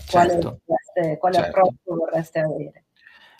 [0.09, 0.61] quale, certo.
[0.65, 1.49] vorreste, quale certo.
[1.49, 2.83] approccio vorreste avere.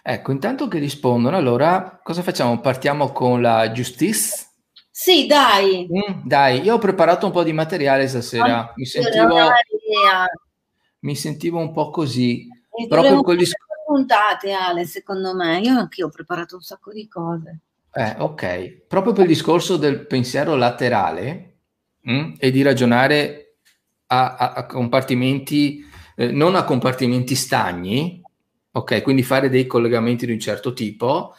[0.01, 2.59] Ecco, intanto che rispondono, allora cosa facciamo?
[2.59, 4.45] Partiamo con la justice?
[4.89, 5.87] Sì, dai.
[5.91, 9.35] Mm, dai, io ho preparato un po' di materiale stasera, mi sentivo,
[10.99, 12.47] mi sentivo un po' così.
[12.87, 13.45] Proprio con gli
[13.97, 15.59] puntate, Ale, secondo me.
[15.59, 17.59] Io anche ho preparato un sacco di cose.
[17.91, 18.85] Eh, ok.
[18.87, 21.55] Proprio per il discorso del pensiero laterale
[22.01, 23.55] mh, mm, e di ragionare
[24.07, 25.83] a, a, a compartimenti
[26.15, 28.21] eh, non a compartimenti stagni,
[28.71, 31.35] ok, quindi fare dei collegamenti di un certo tipo,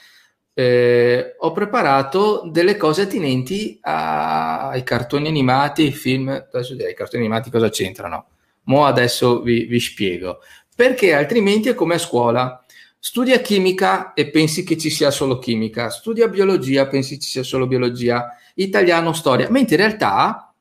[0.54, 6.94] eh, ho preparato delle cose attinenti a, ai cartoni animati, ai film, adesso direi, i
[6.94, 8.26] cartoni animati cosa c'entrano?
[8.64, 10.38] Mo adesso vi, vi spiego,
[10.78, 12.64] perché altrimenti è come a scuola.
[13.00, 17.66] Studia chimica e pensi che ci sia solo chimica, studia biologia, pensi ci sia solo
[17.66, 20.54] biologia, italiano, storia, mentre in realtà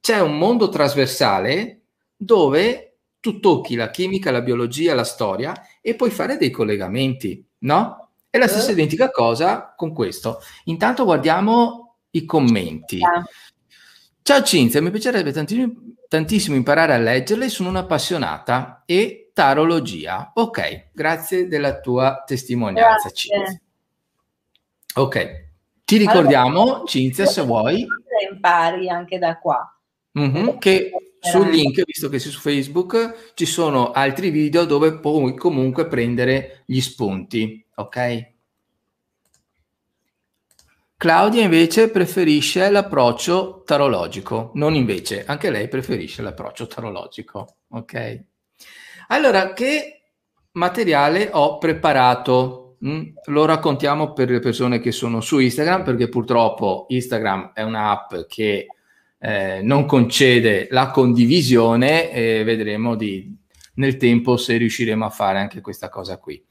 [0.00, 1.80] c'è un mondo trasversale
[2.14, 8.10] dove tu tocchi la chimica, la biologia, la storia e puoi fare dei collegamenti, no?
[8.28, 8.72] È la stessa eh.
[8.72, 10.42] identica cosa con questo.
[10.64, 13.00] Intanto guardiamo i commenti.
[14.20, 15.72] Ciao Cinzia, mi piacerebbe tantissimo,
[16.06, 20.32] tantissimo imparare a leggerle, sono un'appassionata e tarologia.
[20.34, 23.10] Ok, grazie della tua testimonianza, grazie.
[23.12, 23.60] Cinzia.
[24.94, 25.44] Ok,
[25.84, 27.86] ti ricordiamo, allora, Cinzia, se vuoi.
[28.32, 29.78] Impari anche da qua.
[30.18, 35.36] Mm-hmm, che sul link, visto che sei su Facebook, ci sono altri video dove puoi
[35.36, 38.32] comunque prendere gli spunti, ok?
[40.96, 48.24] Claudia invece preferisce l'approccio tarologico, non invece, anche lei preferisce l'approccio tarologico, ok?
[49.08, 50.02] Allora, che
[50.52, 52.76] materiale ho preparato?
[52.84, 58.14] Mm, lo raccontiamo per le persone che sono su Instagram, perché purtroppo Instagram è un'app
[58.28, 58.66] che
[59.18, 63.34] eh, non concede la condivisione e vedremo di,
[63.74, 66.44] nel tempo se riusciremo a fare anche questa cosa qui.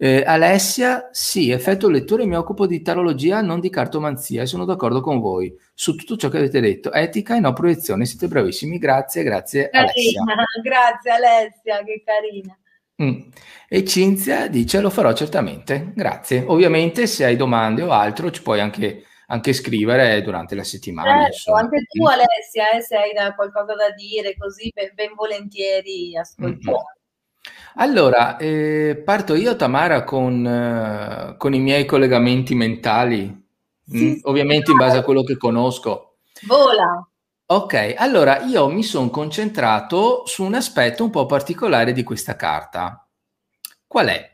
[0.00, 5.00] Eh, Alessia, sì, effetto lettore, mi occupo di tarologia, non di cartomanzia e sono d'accordo
[5.00, 6.92] con voi su tutto ciò che avete detto.
[6.92, 10.22] Etica e no proiezione, siete bravissimi, grazie, grazie carina, Alessia.
[10.62, 12.56] Grazie Alessia, che carina.
[13.02, 13.28] Mm.
[13.68, 16.44] E Cinzia dice lo farò certamente, grazie.
[16.46, 21.28] Ovviamente se hai domande o altro ci puoi anche anche scrivere durante la settimana.
[21.30, 26.16] Certo, anche tu Alessia, eh, se hai da, qualcosa da dire, così ben, ben volentieri
[26.16, 26.76] ascoltiamo.
[26.76, 26.97] Mm-hmm.
[27.80, 33.46] Allora, eh, parto io Tamara con, eh, con, i miei collegamenti mentali,
[33.86, 34.18] sì, mm?
[34.22, 36.18] ovviamente in base a quello che conosco.
[36.46, 37.08] Vola.
[37.50, 43.08] Ok, allora io mi sono concentrato su un aspetto un po' particolare di questa carta.
[43.86, 44.30] Qual è?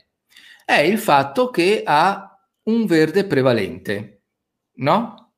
[0.64, 4.14] È il fatto che ha un verde prevalente
[4.76, 5.32] no?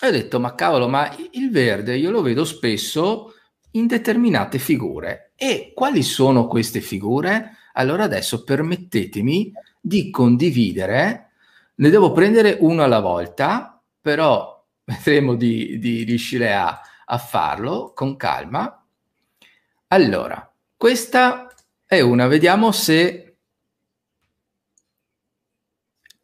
[0.00, 3.34] E ho detto, ma cavolo, ma il verde io lo vedo spesso
[3.72, 5.32] in determinate figure.
[5.36, 7.56] E quali sono queste figure?
[7.74, 11.30] Allora adesso permettetemi di condividere,
[11.74, 18.16] ne devo prendere uno alla volta, però vedremo di, di riuscire a, a farlo con
[18.16, 18.84] calma.
[19.88, 21.52] Allora, questa
[21.84, 23.36] è una, vediamo se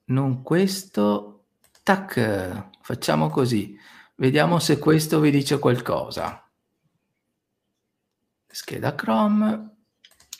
[0.06, 1.44] non questo,
[1.82, 3.78] tac, facciamo così,
[4.16, 6.47] vediamo se questo vi dice qualcosa.
[8.50, 9.76] Scheda Chrome,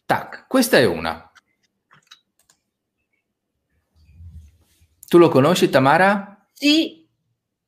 [0.06, 1.30] tac, questa è una.
[5.06, 6.46] Tu lo conosci Tamara?
[6.52, 7.06] Sì.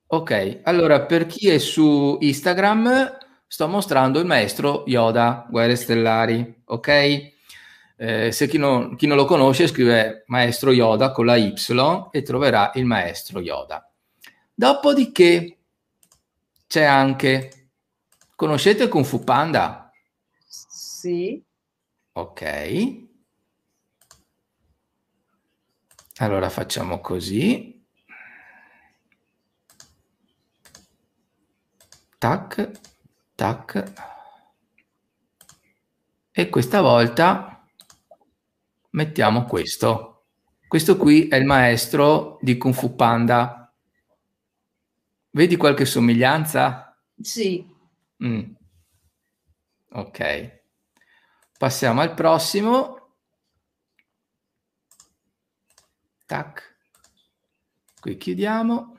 [0.07, 6.87] Ok, allora per chi è su Instagram sto mostrando il maestro Yoda, Guerre Stellari, ok?
[7.97, 11.53] Eh, se chi non, chi non, lo conosce scrive maestro Yoda con la Y
[12.11, 13.89] e troverà il maestro Yoda.
[14.53, 15.57] Dopodiché
[16.67, 17.71] c'è anche,
[18.35, 19.90] conoscete Kung Fu Panda?
[21.01, 21.43] Sì.
[22.11, 23.09] Ok.
[26.17, 27.83] Allora facciamo così.
[32.19, 32.71] Tac,
[33.33, 33.93] tac.
[36.29, 37.67] E questa volta
[38.91, 40.25] mettiamo questo.
[40.67, 43.73] Questo qui è il maestro di Kung Fu Panda.
[45.31, 46.95] Vedi qualche somiglianza?
[47.19, 47.65] Sì.
[48.23, 48.53] Mm.
[49.93, 50.59] Ok.
[51.61, 53.17] Passiamo al prossimo.
[56.25, 56.77] Tac.
[57.99, 58.97] Qui chiudiamo.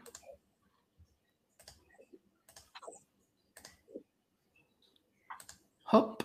[5.90, 6.24] Hop.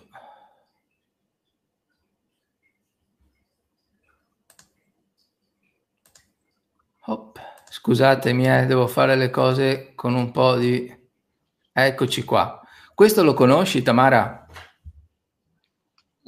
[7.00, 7.40] Hop.
[7.68, 10.96] Scusatemi, eh, devo fare le cose con un po' di...
[11.72, 12.62] Eccoci qua.
[12.94, 14.47] Questo lo conosci, Tamara?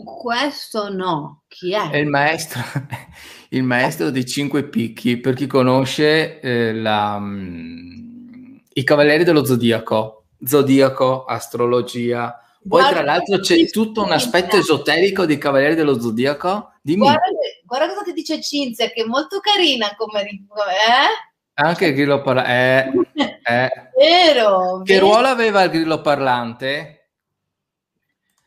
[0.04, 1.42] Questo no.
[1.48, 1.90] Chi è?
[1.90, 2.60] È il maestro,
[3.50, 10.26] il maestro dei cinque picchi, per chi conosce eh, la, um, i Cavalieri dello Zodiaco,
[10.42, 12.32] Zodiaco, astrologia.
[12.60, 16.74] Poi, guarda, tra l'altro, c'è tutto un aspetto esoterico dei Cavalieri dello Zodiaco.
[16.82, 17.00] Dimmi.
[17.00, 17.24] Guarda,
[17.64, 21.28] guarda cosa ti dice Cinzia, che è molto carina come eh?
[21.54, 23.10] Anche il grillo parlante.
[23.14, 23.90] Eh, eh.
[23.96, 24.82] Vero.
[24.82, 25.06] Che vero.
[25.06, 27.10] ruolo aveva il grillo parlante?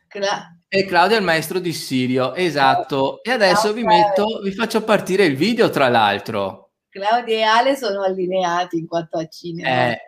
[0.08, 3.22] Cla- e Claudio è il maestro di Sirio, esatto.
[3.22, 6.72] E adesso vi metto, vi faccio partire il video, tra l'altro.
[6.88, 9.92] Claudio e Ale sono allineati in quanto a cinema.
[9.92, 10.00] Eh.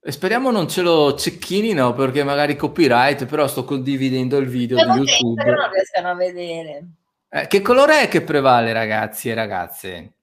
[0.00, 4.98] Speriamo non ce lo cecchinino perché magari copyright, però sto condividendo il video Spero di
[5.00, 5.42] YouTube.
[5.42, 6.84] Che non riescano a vedere.
[7.28, 10.14] Eh, che colore è che prevale, ragazzi e ragazze?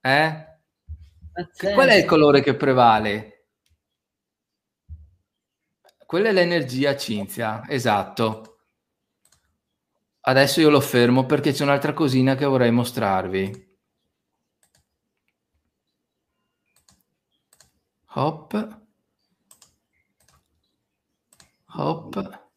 [0.00, 0.46] Eh?
[1.74, 3.39] Qual è il colore che prevale?
[6.10, 8.62] Quella è l'energia, Cinzia, esatto.
[10.22, 13.78] Adesso io lo fermo perché c'è un'altra cosina che vorrei mostrarvi.
[18.14, 18.82] Hop.
[21.76, 22.48] Hop.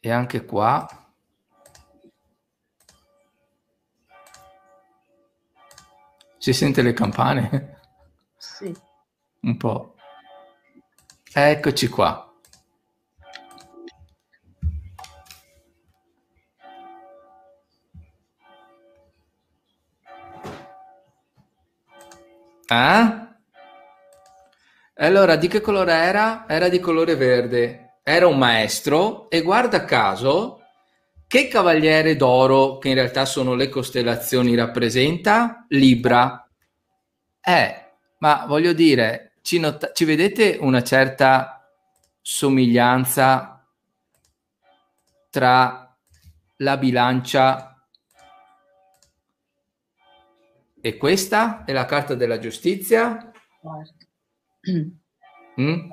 [0.00, 0.88] E anche qua.
[6.38, 7.80] Si sente le campane?
[8.38, 8.90] Sì
[9.42, 9.94] un po'.
[11.32, 12.26] Eccoci qua.
[22.66, 23.36] Ah?
[24.96, 26.46] Allora, di che colore era?
[26.48, 27.98] Era di colore verde.
[28.02, 30.60] Era un maestro e guarda caso,
[31.26, 35.66] che cavaliere d'oro, che in realtà sono le costellazioni, rappresenta?
[35.68, 36.48] Libra.
[37.40, 41.68] Eh, ma voglio dire, ci, not- ci vedete una certa
[42.20, 43.66] somiglianza
[45.30, 45.96] tra
[46.56, 47.86] la bilancia
[50.80, 53.30] e questa è la carta della giustizia?
[55.60, 55.90] Mm?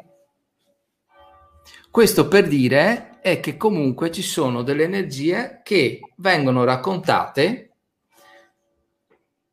[1.92, 7.74] Questo per dire è che comunque ci sono delle energie che vengono raccontate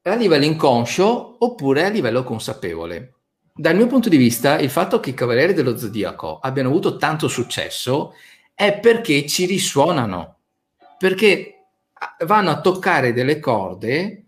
[0.03, 3.16] a livello inconscio oppure a livello consapevole.
[3.59, 7.27] Dal mio punto di vista, il fatto che i Cavalieri dello Zodiaco abbiano avuto tanto
[7.27, 8.13] successo
[8.55, 10.41] è perché ci risuonano,
[10.99, 11.65] perché
[12.27, 14.27] vanno a toccare delle corde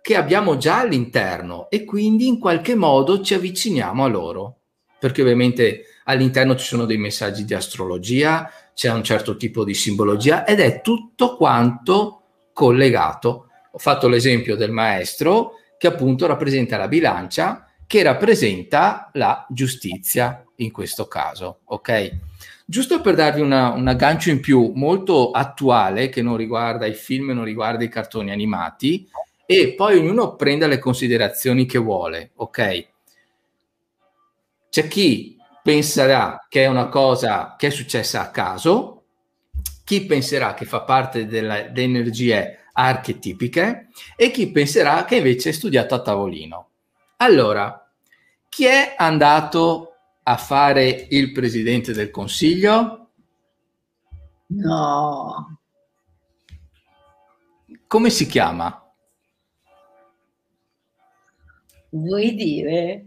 [0.00, 4.58] che abbiamo già all'interno e quindi in qualche modo ci avviciniamo a loro,
[4.96, 10.46] perché ovviamente all'interno ci sono dei messaggi di astrologia, c'è un certo tipo di simbologia
[10.46, 12.22] ed è tutto quanto
[12.52, 13.48] collegato.
[13.72, 20.70] Ho fatto l'esempio del maestro che appunto rappresenta la bilancia che rappresenta la giustizia in
[20.70, 22.16] questo caso, ok?
[22.66, 27.30] Giusto per darvi una, un aggancio in più molto attuale che non riguarda i film,
[27.30, 29.08] non riguarda i cartoni animati,
[29.46, 32.88] e poi ognuno prenda le considerazioni che vuole, ok?
[34.68, 39.04] C'è chi penserà che è una cosa che è successa a caso,
[39.84, 45.94] chi penserà che fa parte delle energie archetipiche e chi penserà che invece è studiato
[45.94, 46.68] a tavolino.
[47.20, 47.92] Allora,
[48.48, 53.10] chi è andato a fare il presidente del consiglio?
[54.46, 55.58] No.
[57.88, 58.88] Come si chiama?
[61.90, 63.06] Vuoi dire?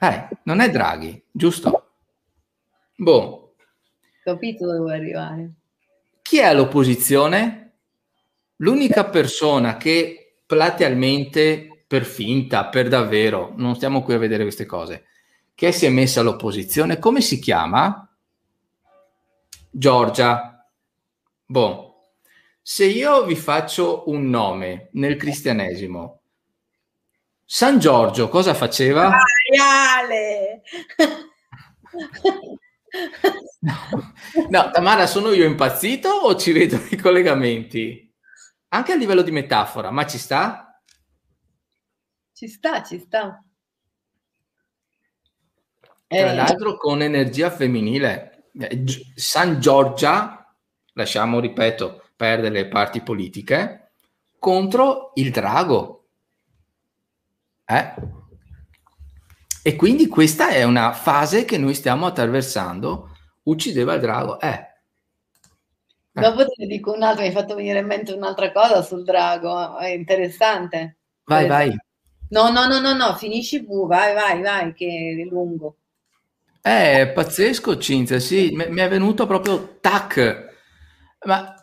[0.00, 1.92] Eh, non è Draghi, giusto?
[2.96, 3.54] Boh.
[4.22, 5.52] Capito dove vuoi arrivare.
[6.20, 7.78] Chi è all'opposizione?
[8.56, 15.06] L'unica persona che platealmente, per finta, per davvero, non stiamo qui a vedere queste cose,
[15.56, 18.08] che si è messa all'opposizione, come si chiama?
[19.68, 20.64] Giorgia.
[21.44, 22.12] Boh.
[22.62, 26.20] Se io vi faccio un nome nel cristianesimo,
[27.44, 29.10] San Giorgio cosa faceva?
[29.50, 30.62] Maiale!
[33.62, 34.06] No.
[34.48, 38.14] no, Tamara, sono io impazzito o ci vedo i collegamenti?
[38.68, 40.69] Anche a livello di metafora, ma ci sta?
[42.40, 43.44] Ci sta, ci sta.
[46.06, 46.34] Tra eh.
[46.34, 48.48] l'altro con energia femminile.
[48.58, 48.82] Eh,
[49.14, 50.50] San Giorgia,
[50.94, 53.92] lasciamo, ripeto, perdere le parti politiche,
[54.38, 56.06] contro il drago.
[57.66, 57.94] Eh?
[59.62, 63.18] E quindi questa è una fase che noi stiamo attraversando.
[63.42, 64.40] Uccideva il drago.
[64.40, 64.66] Eh.
[66.14, 66.20] eh.
[66.22, 69.04] Dopo te ne dico un altro, mi hai fatto venire in mente un'altra cosa sul
[69.04, 71.00] drago, è interessante.
[71.24, 71.88] Vai, vai.
[72.30, 75.76] No, no, no, no, no, finisci tu, vai, vai, vai, che è lungo.
[76.60, 80.48] È pazzesco, Cinzia, sì, mi è venuto proprio tac.
[81.24, 81.54] Ma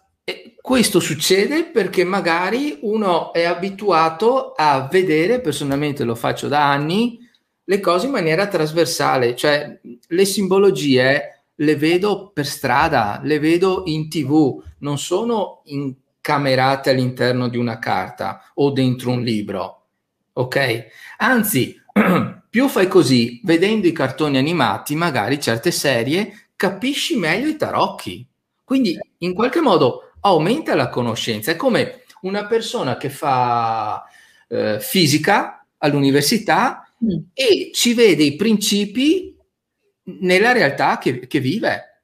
[0.60, 7.20] questo succede perché magari uno è abituato a vedere, personalmente lo faccio da anni,
[7.64, 14.10] le cose in maniera trasversale, cioè le simbologie le vedo per strada, le vedo in
[14.10, 19.87] tv, non sono incamerate all'interno di una carta o dentro un libro,
[20.40, 20.86] ok?
[21.18, 21.80] Anzi,
[22.50, 28.26] più fai così, vedendo i cartoni animati, magari certe serie, capisci meglio i tarocchi.
[28.64, 31.52] Quindi, in qualche modo, aumenta la conoscenza.
[31.52, 34.04] È come una persona che fa
[34.48, 37.18] eh, fisica all'università mm.
[37.34, 39.36] e ci vede i principi
[40.20, 42.02] nella realtà che, che vive.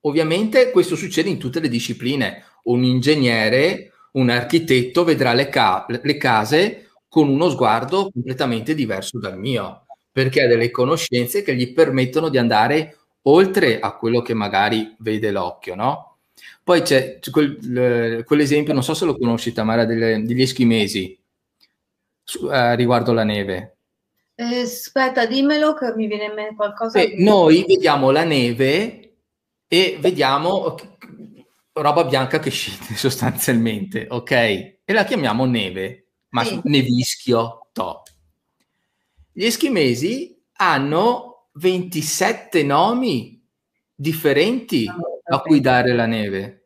[0.00, 2.44] Ovviamente questo succede in tutte le discipline.
[2.64, 9.38] Un ingegnere, un architetto vedrà le, ca- le case con uno sguardo completamente diverso dal
[9.38, 14.96] mio, perché ha delle conoscenze che gli permettono di andare oltre a quello che magari
[15.00, 16.20] vede l'occhio, no?
[16.64, 21.14] Poi c'è, c'è quel, quell'esempio, non so se lo conosci Tamara, delle, degli eschimesi
[22.24, 23.76] su, eh, riguardo la neve.
[24.34, 26.98] Eh, aspetta, dimmelo che mi viene in mente qualcosa.
[26.98, 27.24] Eh, di...
[27.24, 29.16] Noi vediamo la neve
[29.68, 30.76] e vediamo
[31.72, 34.30] roba bianca che scende sostanzialmente, ok?
[34.30, 36.60] E la chiamiamo neve, ma sì.
[36.64, 38.02] nevischio, to.
[39.32, 43.42] Gli eschimesi hanno 27 nomi
[43.94, 44.86] differenti
[45.24, 46.58] a cui dare la neve.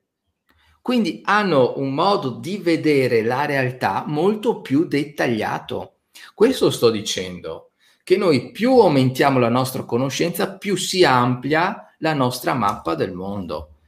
[0.80, 5.98] Quindi hanno un modo di vedere la realtà molto più dettagliato.
[6.34, 7.72] Questo sto dicendo,
[8.04, 13.78] che noi più aumentiamo la nostra conoscenza, più si amplia la nostra mappa del mondo.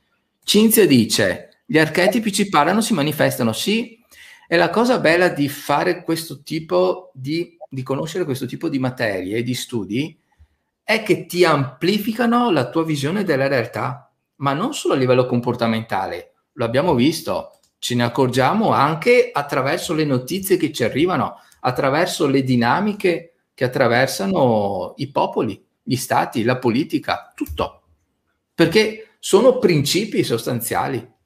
[0.42, 3.97] Cinzia dice, gli archetipi ci parlano, si manifestano, sì,
[4.48, 9.36] e la cosa bella di fare questo tipo di, di conoscere questo tipo di materie
[9.36, 10.18] e di studi
[10.82, 16.32] è che ti amplificano la tua visione della realtà ma non solo a livello comportamentale,
[16.52, 22.42] lo abbiamo visto, ce ne accorgiamo anche attraverso le notizie che ci arrivano, attraverso le
[22.42, 27.82] dinamiche che attraversano i popoli, gli stati, la politica, tutto.
[28.54, 31.16] Perché sono principi sostanziali.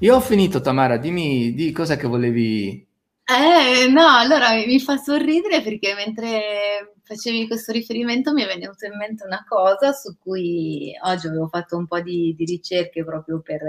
[0.00, 2.88] Io ho finito, Tamara, dimmi di cosa che volevi
[3.30, 8.96] eh, no, allora mi fa sorridere perché mentre facevi questo riferimento mi è venuta in
[8.96, 13.60] mente una cosa su cui oggi avevo fatto un po' di, di ricerche proprio per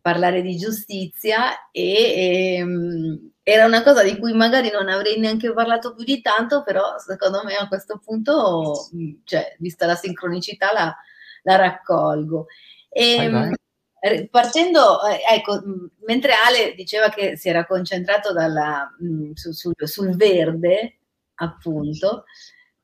[0.00, 5.52] parlare di giustizia e, e ehm, era una cosa di cui magari non avrei neanche
[5.52, 8.88] parlato più di tanto, però secondo me a questo punto,
[9.24, 10.96] cioè, vista la sincronicità, la,
[11.42, 12.46] la raccolgo.
[12.90, 13.54] E, vai, vai.
[14.30, 15.60] Partendo, eh, ecco,
[16.06, 18.88] mentre Ale diceva che si era concentrato dalla,
[19.34, 20.98] su, sul, sul verde,
[21.34, 22.24] appunto,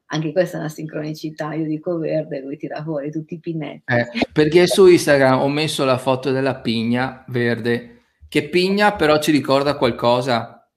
[0.06, 3.92] anche questa è una sincronicità, io dico verde, lui tira fuori tutti i pinetti.
[3.92, 9.30] Eh, perché su Instagram ho messo la foto della pigna verde, che pigna però ci
[9.30, 10.68] ricorda qualcosa.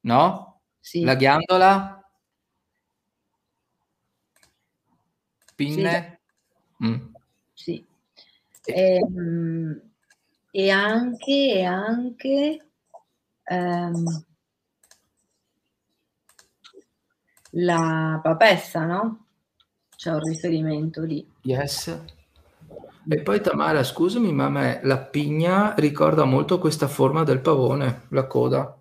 [0.00, 0.62] no?
[0.80, 1.02] Sì.
[1.02, 2.00] La ghiandola?
[5.54, 6.20] Pinne?
[6.78, 6.86] Sì.
[6.86, 7.11] Mm.
[8.64, 9.80] E, ehm,
[10.50, 12.66] e anche, e anche
[13.50, 14.24] um,
[17.50, 19.26] la papessa, no?
[19.96, 21.26] C'è un riferimento lì.
[21.42, 22.00] Yes.
[23.08, 28.02] E poi Tamara, scusami, ma a me la pigna ricorda molto questa forma del pavone,
[28.10, 28.76] la coda.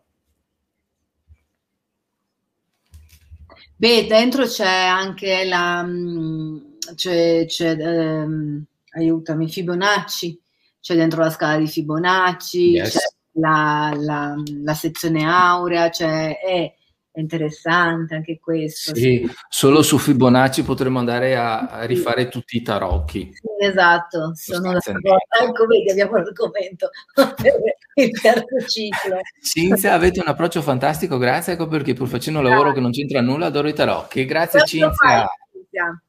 [3.75, 5.83] Beh, dentro c'è anche la...
[5.83, 6.57] Mm,
[6.93, 10.39] c'è, c'è ehm, aiutami, Fibonacci,
[10.79, 12.93] c'è dentro la scala di Fibonacci, yes.
[12.93, 12.99] c'è
[13.39, 16.39] la, la, la, sezione aurea, c'è...
[16.39, 16.75] È,
[17.13, 18.95] è interessante anche questo.
[18.95, 23.31] Sì, sì, solo su Fibonacci potremmo andare a, a rifare tutti i tarocchi.
[23.33, 25.17] Sì, esatto, sono d'accordo.
[25.43, 27.53] Ecco, vedi, abbiamo l'argomento per
[27.95, 29.19] il terzo ciclo.
[29.43, 33.19] Cinzia, avete un approccio fantastico, grazie, ecco perché pur facendo un lavoro che non c'entra
[33.19, 34.23] nulla adoro i tarocchi.
[34.25, 34.91] Grazie Cinzia.
[34.93, 36.01] Fai, Cinzia.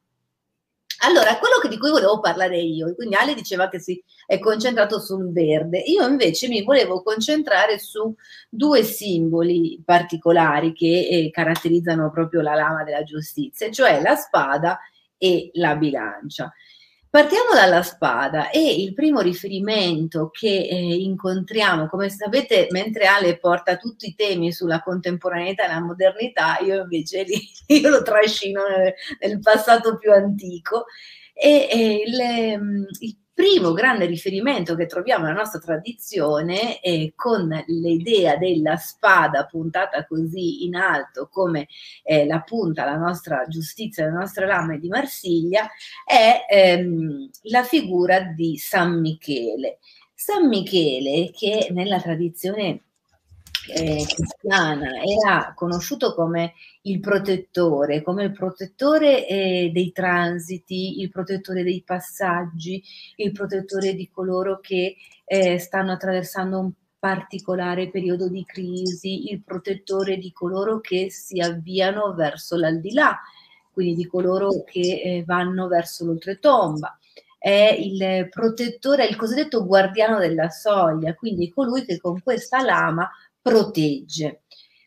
[1.05, 5.33] Allora, quello di cui volevo parlare io, quindi Ale diceva che si è concentrato sul
[5.33, 8.15] verde, io invece mi volevo concentrare su
[8.49, 14.79] due simboli particolari che eh, caratterizzano proprio la lama della giustizia, cioè la spada
[15.17, 16.53] e la bilancia.
[17.13, 23.77] Partiamo dalla spada e il primo riferimento che eh, incontriamo, come sapete, mentre Ale porta
[23.77, 27.39] tutti i temi sulla contemporaneità e la modernità, io invece li,
[27.79, 30.85] io lo trascino nel, nel passato più antico.
[31.35, 32.59] E, e le,
[33.01, 40.05] il primo grande riferimento che troviamo nella nostra tradizione è con l'idea della spada puntata
[40.05, 41.67] così in alto come
[42.03, 45.67] eh, la punta la nostra giustizia, la nostra lama di Marsiglia,
[46.05, 49.79] è ehm, la figura di San Michele.
[50.13, 52.81] San Michele che nella tradizione
[53.67, 56.53] eh, cristiana era conosciuto come
[56.83, 62.83] il protettore, come il protettore eh, dei transiti, il protettore dei passaggi,
[63.17, 64.95] il protettore di coloro che
[65.25, 72.13] eh, stanno attraversando un particolare periodo di crisi, il protettore di coloro che si avviano
[72.13, 73.19] verso l'aldilà,
[73.71, 76.97] quindi di coloro che eh, vanno verso l'oltretomba.
[77.37, 83.09] È il protettore, il cosiddetto guardiano della soglia, quindi colui che con questa lama
[83.43, 84.43] protegge.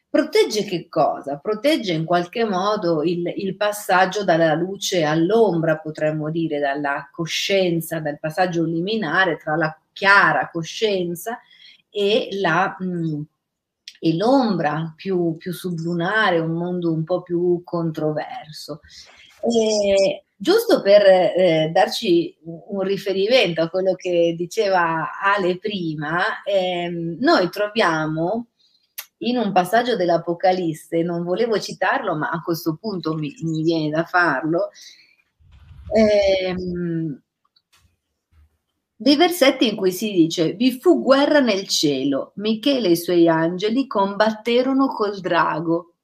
[0.09, 1.37] Protegge che cosa?
[1.37, 8.19] Protegge in qualche modo il, il, passaggio dalla luce all'ombra, potremmo dire, dalla coscienza, dal
[8.19, 11.39] passaggio liminare tra la chiara coscienza
[11.91, 13.23] e, la, mh, mm,
[14.01, 18.81] e l'ombra più, più sublunare, un mondo un po' più controverso.
[19.43, 27.49] E, giusto per eh, darci un riferimento a quello che diceva Ale prima, ehm, noi
[27.51, 28.49] troviamo
[29.19, 34.05] in un passaggio dell'Apocalisse, non volevo citarlo, ma a questo punto mi, mi viene da
[34.05, 34.71] farlo,
[35.95, 37.21] ehm,
[38.99, 43.29] dei versetti in cui si dice: Vi fu guerra nel cielo, Michele e i suoi
[43.29, 45.96] angeli combatterono col drago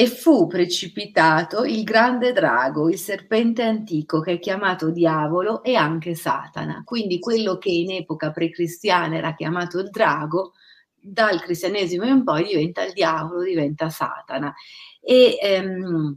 [0.00, 6.14] e fu precipitato il grande drago, il serpente antico che è chiamato diavolo e anche
[6.14, 6.80] Satana.
[6.86, 10.54] Quindi quello che in epoca precristiana era chiamato il drago,
[10.94, 14.54] dal cristianesimo in poi diventa il diavolo, diventa Satana.
[15.02, 16.14] E, ehm,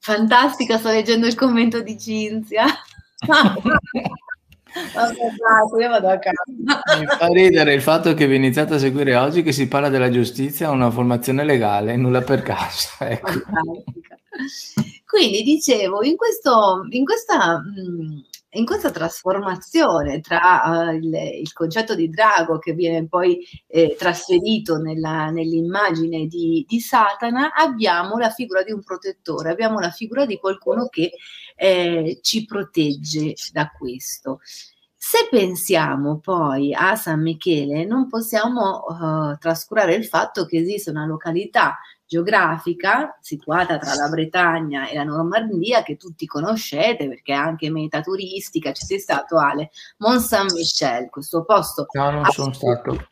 [0.00, 2.66] fantastica, sto leggendo il commento di Cinzia.
[4.94, 6.42] Vabbè, io vado a casa.
[6.98, 10.10] Mi fa ridere il fatto che vi iniziate a seguire oggi che si parla della
[10.10, 12.88] giustizia, una formazione legale, nulla per caso.
[13.00, 13.28] Ecco.
[15.04, 17.60] Quindi dicevo, in, questo, in, questa,
[18.50, 24.76] in questa trasformazione tra uh, il, il, concetto di drago che viene poi eh, trasferito
[24.76, 30.38] nella, nell'immagine di, di, Satana, abbiamo la figura di un protettore, abbiamo la figura di
[30.38, 31.10] qualcuno che
[31.62, 34.40] eh, ci protegge da questo.
[34.96, 41.04] Se pensiamo poi a San Michele, non possiamo uh, trascurare il fatto che esiste una
[41.04, 47.70] località geografica situata tra la Bretagna e la Normandia che tutti conoscete perché è anche
[47.70, 51.86] meta turistica, ci sei stato Ale, Mont Saint-Michel, questo posto.
[51.92, 53.06] No, non sono stato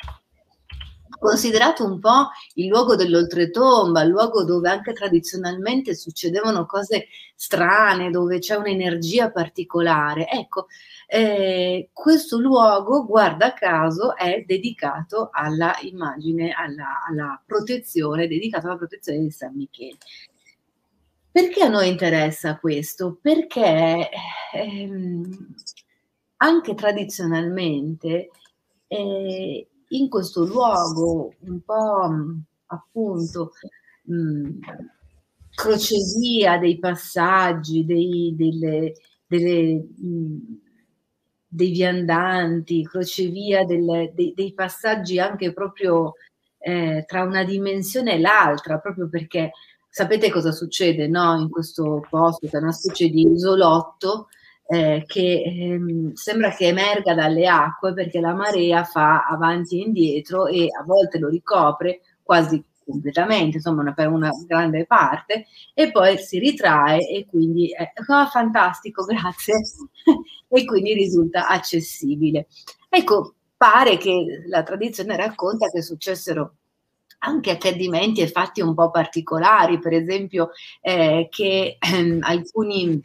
[1.18, 8.38] considerato un po' il luogo dell'oltretomba, il luogo dove anche tradizionalmente succedevano cose strane, dove
[8.38, 10.28] c'è un'energia particolare.
[10.28, 10.66] Ecco,
[11.06, 19.20] eh, questo luogo, guarda caso, è dedicato alla immagine, alla, alla protezione, dedicato alla protezione
[19.20, 19.98] di San Michele.
[21.30, 23.18] Perché a noi interessa questo?
[23.20, 24.08] Perché
[24.52, 25.54] ehm,
[26.38, 28.30] anche tradizionalmente
[28.88, 32.14] eh, in questo luogo un po'
[32.66, 33.52] appunto
[34.02, 34.58] mh,
[35.54, 38.92] crocevia dei passaggi, dei, delle,
[39.26, 40.36] delle, mh,
[41.46, 46.14] dei viandanti, crocevia delle, dei, dei, passaggi anche proprio
[46.58, 49.52] eh, tra una dimensione e l'altra, proprio perché
[49.88, 51.40] sapete cosa succede no?
[51.40, 54.28] in questo posto, che è una specie di isolotto
[54.70, 60.46] eh, che ehm, sembra che emerga dalle acque perché la marea fa avanti e indietro
[60.46, 66.18] e a volte lo ricopre quasi completamente, insomma una, per una grande parte, e poi
[66.18, 69.54] si ritrae e quindi è oh, fantastico, grazie,
[70.48, 72.46] e quindi risulta accessibile.
[72.90, 76.54] Ecco, pare che la tradizione racconta che successero
[77.20, 80.50] anche accadimenti e fatti un po' particolari, per esempio
[80.80, 83.02] eh, che ehm, alcuni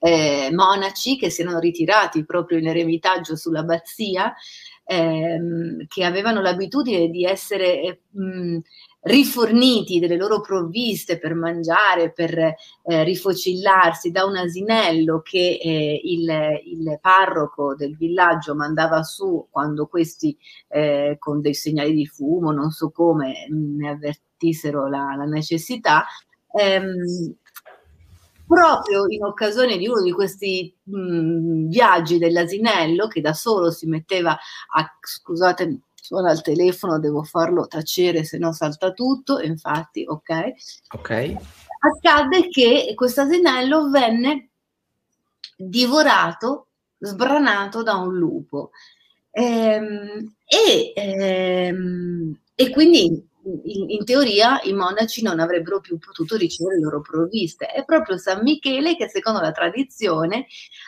[0.00, 4.34] eh, monaci che si erano ritirati proprio in eremitaggio sull'abbazia,
[4.84, 8.58] ehm, che avevano l'abitudine di essere eh, mh,
[9.02, 12.54] riforniti delle loro provviste per mangiare, per eh,
[13.04, 16.28] rifocillarsi da un asinello che eh, il,
[16.64, 20.36] il, parroco del villaggio mandava su quando questi
[20.68, 26.04] eh, con dei segnali di fumo, non so come, ne avvertissero la, la necessità,
[26.52, 27.36] ehm,
[28.48, 33.86] proprio in occasione di uno di questi mh, mm, viaggi dell'asinello che da solo si
[33.86, 40.52] metteva a, scusate, suona il telefono, devo farlo tacere se no salta tutto, infatti, ok.
[40.94, 41.36] Ok.
[41.80, 44.48] Accadde che questo asinello venne
[45.54, 46.68] divorato,
[46.98, 48.70] sbranato da un lupo.
[49.30, 53.27] Ehm, e, ehm, e quindi
[53.64, 57.66] in, in, teoria i monaci non avrebbero più potuto ricevere le loro provviste.
[57.66, 60.46] È proprio San Michele che, secondo la tradizione,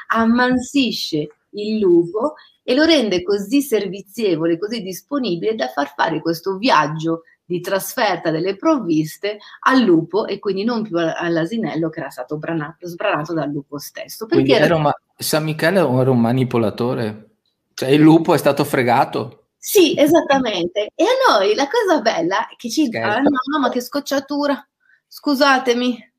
[0.09, 7.23] ammansisce il lupo e lo rende così servizievole, così disponibile da far fare questo viaggio
[7.45, 12.87] di trasferta delle provviste al lupo e quindi non più all'asinello che era stato branato,
[12.87, 14.27] sbranato dal lupo stesso.
[14.27, 14.79] Perché era...
[14.79, 17.31] Ma- San Michele era un manipolatore?
[17.75, 19.39] Cioè il lupo è stato fregato?
[19.63, 20.91] Sì, esattamente.
[20.95, 24.67] E a noi la cosa bella è che ci dicono, ah, no, mamma che scocciatura,
[25.07, 26.13] scusatemi.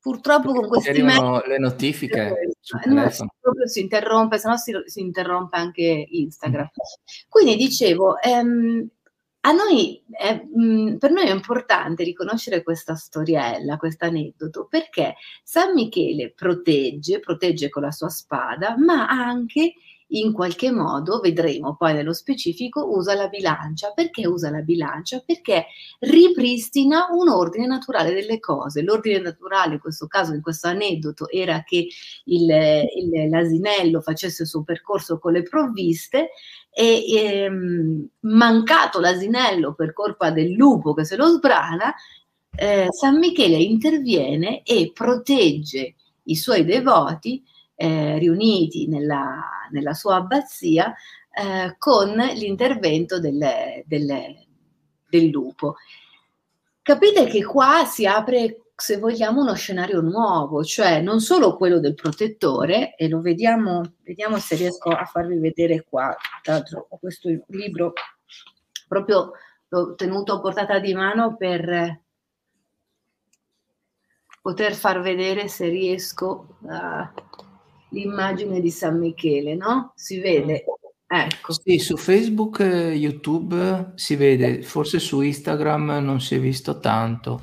[0.00, 1.44] Purtroppo con questi mail...
[1.46, 2.56] le notifiche
[2.86, 3.08] no,
[3.40, 6.70] proprio si interrompe, se no si, si, interrompe anche Instagram.
[7.28, 8.86] Quindi dicevo, ehm,
[9.42, 15.14] a noi, è, mh, per noi è importante riconoscere questa storiella, questo aneddoto, perché
[15.44, 19.74] San Michele protegge, protegge con la sua spada, ma anche
[20.18, 23.92] in qualche modo, vedremo poi nello specifico, usa la bilancia.
[23.94, 25.22] Perché usa la bilancia?
[25.24, 25.66] Perché
[26.00, 28.82] ripristina un ordine naturale delle cose.
[28.82, 31.88] L'ordine naturale in questo caso, in questo aneddoto, era che
[32.24, 36.30] il, il, l'asinello facesse il suo percorso con le provviste
[36.70, 41.94] e ehm, mancato l'asinello per colpa del lupo che se lo sbrana,
[42.56, 45.94] eh, San Michele interviene e protegge
[46.24, 47.42] i suoi devoti
[47.74, 50.94] eh, riuniti nella, nella, sua abbazia
[51.30, 54.46] eh, con l'intervento delle, delle,
[55.08, 55.76] del lupo.
[56.82, 61.94] Capite che qua si apre se vogliamo uno scenario nuovo, cioè non solo quello del
[61.94, 67.28] protettore, e lo vediamo, vediamo se riesco a farvi vedere qua, tra l'altro ho questo
[67.48, 67.92] libro
[68.86, 69.32] proprio
[69.68, 72.02] l'ho tenuto a portata di mano per
[74.40, 77.12] poter far vedere se riesco a
[77.94, 79.92] l'immagine di San Michele, no?
[79.94, 80.64] Si vede.
[81.06, 81.52] Ecco.
[81.52, 87.42] Sì, su Facebook e YouTube si vede, forse su Instagram non si è visto tanto.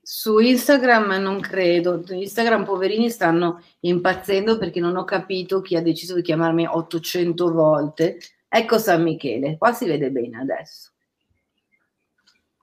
[0.00, 6.14] Su Instagram non credo, Instagram poverini stanno impazzendo perché non ho capito chi ha deciso
[6.14, 8.18] di chiamarmi 800 volte.
[8.48, 10.92] Ecco San Michele, qua si vede bene adesso.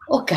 [0.08, 0.34] Ok.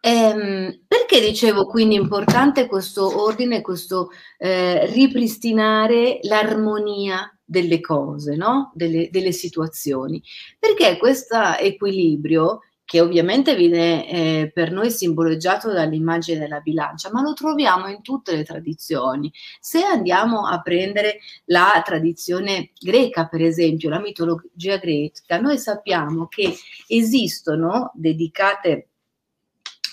[0.00, 8.72] Ehm, perché dicevo quindi importante questo ordine, questo eh, ripristinare l'armonia delle cose, no?
[8.74, 10.20] delle, delle, situazioni?
[10.58, 17.34] Perché questo equilibrio, che ovviamente viene eh, per noi simboleggiato dall'immagine della bilancia, ma lo
[17.34, 19.32] troviamo in tutte le tradizioni.
[19.60, 26.52] Se andiamo a prendere la tradizione greca, per esempio, la mitologia greca, noi sappiamo che
[26.88, 28.88] esistono dedicate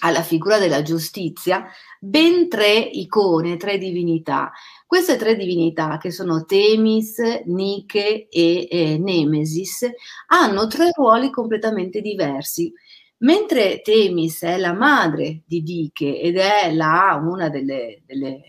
[0.04, 1.66] alla figura della giustizia
[2.00, 4.52] ben tre icone, tre divinità.
[4.86, 9.90] Queste tre divinità, che sono Temis, Nike e eh, Nemesis,
[10.28, 12.72] hanno tre ruoli completamente diversi.
[13.20, 18.42] Mentre Temis è la madre di Dike ed è la, una delle, delle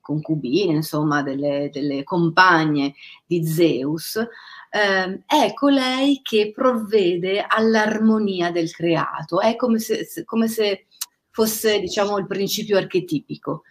[0.00, 2.94] concubine, insomma, delle, delle compagne
[3.26, 4.24] di Zeus,
[4.74, 10.86] eh, è colei che provvede all'armonia del creato, è come se, come se
[11.30, 13.62] fosse, diciamo, il principio archetipico.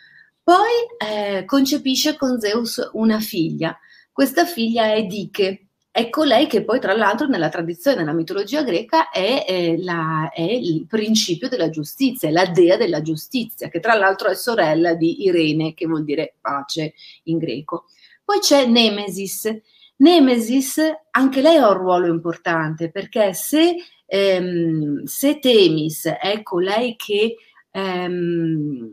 [0.41, 3.77] Poi eh, concepisce con Zeus una figlia.
[4.13, 9.09] Questa figlia è Dike, è colei che poi, tra l'altro, nella tradizione, nella mitologia greca,
[9.09, 13.95] è, eh, la, è, il principio della giustizia, è la dea della giustizia, che tra
[13.95, 16.93] l'altro è sorella di Irene, che vuol dire pace
[17.23, 17.85] in greco.
[18.23, 19.51] Poi c'è Nemesis,
[19.99, 20.79] Nemesis,
[21.11, 23.75] anche lei ha un ruolo importante perché se,
[24.05, 27.35] ehm, se Temis è colei che
[27.71, 28.91] ehm,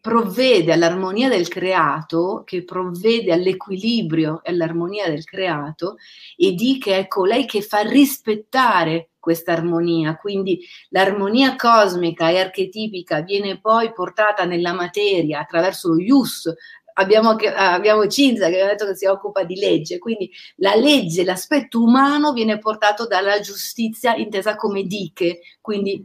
[0.00, 5.96] provvede all'armonia del creato, che provvede all'equilibrio e all'armonia del creato,
[6.36, 13.22] e di che è colei che fa rispettare questa armonia, quindi l'armonia cosmica e archetipica
[13.22, 16.52] viene poi portata nella materia attraverso lo ius,
[16.98, 21.82] abbiamo, abbiamo Cinzia che ha detto che si occupa di legge, quindi la legge, l'aspetto
[21.82, 26.04] umano viene portato dalla giustizia intesa come diche, quindi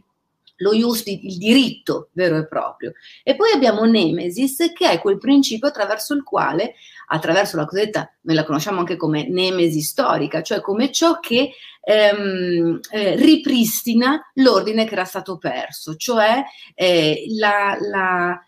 [0.58, 2.94] lo ius, il diritto vero e proprio.
[3.24, 6.76] E poi abbiamo Nemesis, che è quel principio attraverso il quale,
[7.08, 12.80] attraverso la cosiddetta, noi la conosciamo anche come nemesi storica, cioè come ciò che ehm,
[12.92, 16.44] eh, ripristina l'ordine che era stato perso, cioè
[16.76, 18.46] eh, la, la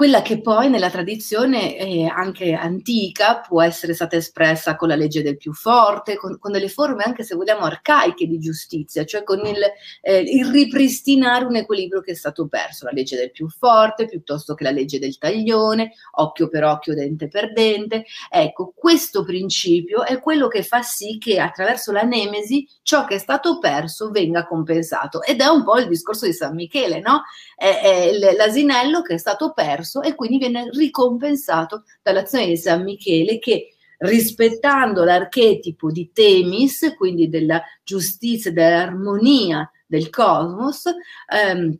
[0.00, 5.22] quella che poi nella tradizione eh, anche antica può essere stata espressa con la legge
[5.22, 9.44] del più forte, con, con delle forme anche se vogliamo arcaiche di giustizia, cioè con
[9.44, 9.58] il,
[10.00, 14.54] eh, il, ripristinare un equilibrio che è stato perso, la legge del più forte piuttosto
[14.54, 18.06] che la legge del taglione, occhio per occhio, dente per dente.
[18.30, 23.18] Ecco, questo principio è quello che fa sì che attraverso la nemesi ciò che è
[23.18, 27.20] stato perso venga compensato ed è un po' il discorso di San Michele, no?
[27.54, 32.84] È, è l'asinello che è stato perso perso e quindi viene ricompensato dall'azione di San
[32.84, 40.84] Michele che rispettando l'archetipo di Temis, quindi della giustizia, dell'armonia del cosmos,
[41.28, 41.76] ehm,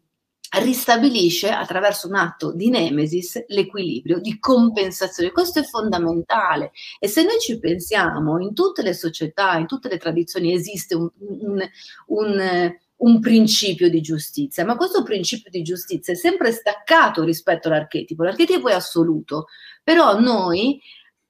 [0.63, 5.31] ristabilisce attraverso un atto di nemesis l'equilibrio di compensazione.
[5.31, 9.97] Questo è fondamentale e se noi ci pensiamo, in tutte le società, in tutte le
[9.97, 11.61] tradizioni esiste un, un,
[12.07, 18.25] un un principio di giustizia, ma questo principio di giustizia è sempre staccato rispetto all'archetipo.
[18.25, 19.47] L'archetipo è assoluto,
[19.83, 20.81] però noi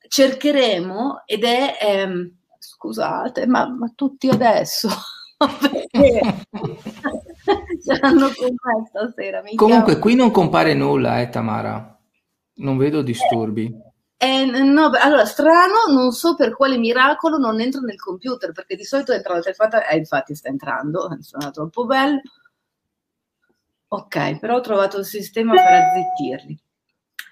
[0.09, 4.89] cercheremo, ed è, ehm, scusate, ma, ma, tutti adesso,
[5.39, 6.47] perché
[7.81, 9.43] saranno con me stasera.
[9.55, 10.01] Comunque chiamo.
[10.01, 11.97] qui non compare nulla, eh Tamara,
[12.55, 13.89] non vedo disturbi.
[14.23, 18.85] Eh, no, allora, strano, non so per quale miracolo non entro nel computer, perché di
[18.85, 22.21] solito entra la telefonata, e eh, infatti sta entrando, è troppo bello.
[23.89, 26.63] Ok, però ho trovato il sistema per azzittirli.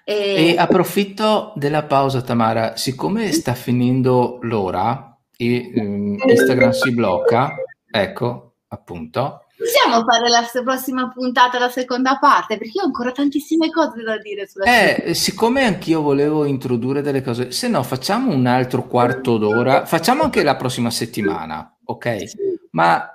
[0.03, 0.53] E...
[0.53, 7.53] e approfitto della pausa, Tamara, siccome sta finendo l'ora e um, Instagram si blocca,
[7.87, 14.01] ecco, appunto, Possiamo fare la prossima puntata, la seconda parte, perché ho ancora tantissime cose
[14.03, 15.13] da dire sulla Eh, serie.
[15.13, 20.43] siccome anch'io volevo introdurre delle cose, se no facciamo un altro quarto d'ora, facciamo anche
[20.43, 22.27] la prossima settimana, ok?
[22.29, 22.37] Sì.
[22.71, 23.05] Ma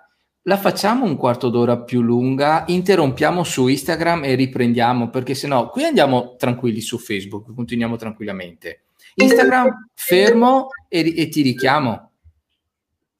[0.46, 5.68] la facciamo un quarto d'ora più lunga, interrompiamo su Instagram e riprendiamo, perché se no
[5.70, 8.84] qui andiamo tranquilli su Facebook, continuiamo tranquillamente.
[9.14, 12.10] Instagram fermo e, e ti richiamo.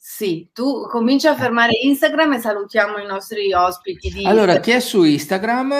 [0.07, 4.11] Sì, tu cominci a fermare Instagram e salutiamo i nostri ospiti.
[4.11, 5.75] Di allora, chi è su Instagram,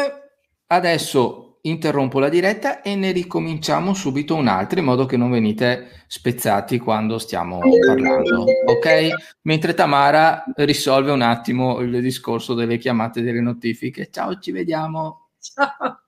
[0.69, 6.79] adesso interrompo la diretta e ne ricominciamo subito un'altra in modo che non venite spezzati
[6.79, 9.09] quando stiamo parlando, ok?
[9.43, 14.09] Mentre Tamara risolve un attimo il discorso delle chiamate delle notifiche.
[14.11, 15.33] Ciao, ci vediamo.
[15.39, 16.01] Ciao.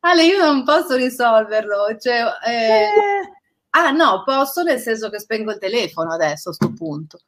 [0.00, 2.82] Ale, io non posso risolverlo, cioè, eh...
[2.82, 3.32] Eh.
[3.76, 7.20] Ah no, posso nel senso che spengo il telefono adesso a sto punto.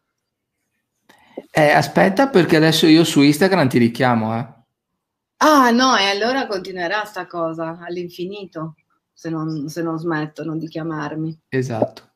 [1.59, 4.47] Eh, aspetta, perché adesso io su Instagram ti richiamo, eh.
[5.39, 8.75] Ah, no, e allora continuerà sta cosa all'infinito,
[9.15, 11.45] se non, se non smettono di chiamarmi.
[11.49, 12.11] Esatto.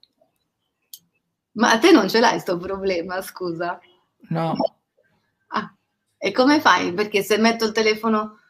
[1.53, 3.81] Ma a te non ce l'hai questo problema, scusa?
[4.29, 4.55] No.
[5.47, 5.75] Ah,
[6.19, 6.93] e come fai?
[6.93, 8.41] Perché se metto il telefono...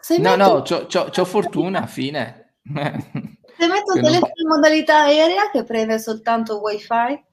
[0.00, 0.52] Se no, metto...
[0.52, 2.56] no, c'ho, c'ho, c'ho fortuna, fine.
[2.64, 7.30] Se metto il telefono in modalità aerea che prende soltanto wifi?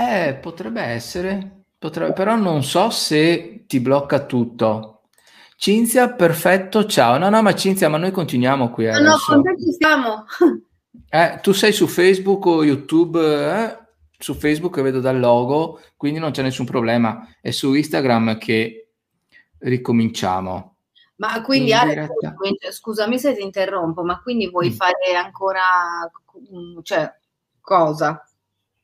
[0.00, 5.00] Eh, potrebbe essere, potrebbe, però non so se ti blocca tutto.
[5.56, 7.18] Cinzia, perfetto, ciao.
[7.18, 8.84] No, no, ma Cinzia, ma noi continuiamo qui.
[8.84, 10.24] No, no, con te ci siamo.
[11.10, 13.18] Eh, tu sei su Facebook o YouTube?
[13.20, 13.78] Eh?
[14.18, 17.26] Su Facebook vedo dal logo, quindi non c'è nessun problema.
[17.40, 18.90] È su Instagram che
[19.58, 20.76] ricominciamo.
[21.16, 22.08] Ma quindi Alex,
[22.70, 24.72] scusami se ti interrompo, ma quindi vuoi mm.
[24.72, 25.62] fare ancora
[26.82, 27.10] cioè,
[27.60, 28.27] cosa?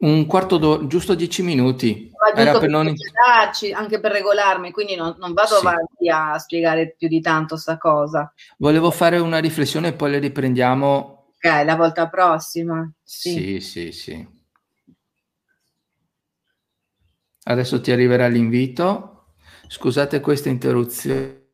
[0.05, 2.11] Un quarto d'ora, giusto dieci minuti.
[2.36, 2.92] Era per, non...
[3.74, 5.66] anche per regolarmi, quindi non, non vado sì.
[5.66, 8.30] avanti a spiegare più di tanto sta cosa.
[8.59, 11.32] Volevo fare una riflessione e poi le riprendiamo.
[11.34, 12.86] Ok, la volta prossima.
[13.02, 13.92] Sì, sì, sì.
[13.92, 14.28] sì.
[17.44, 19.28] Adesso ti arriverà l'invito.
[19.68, 21.46] Scusate questa interruzione.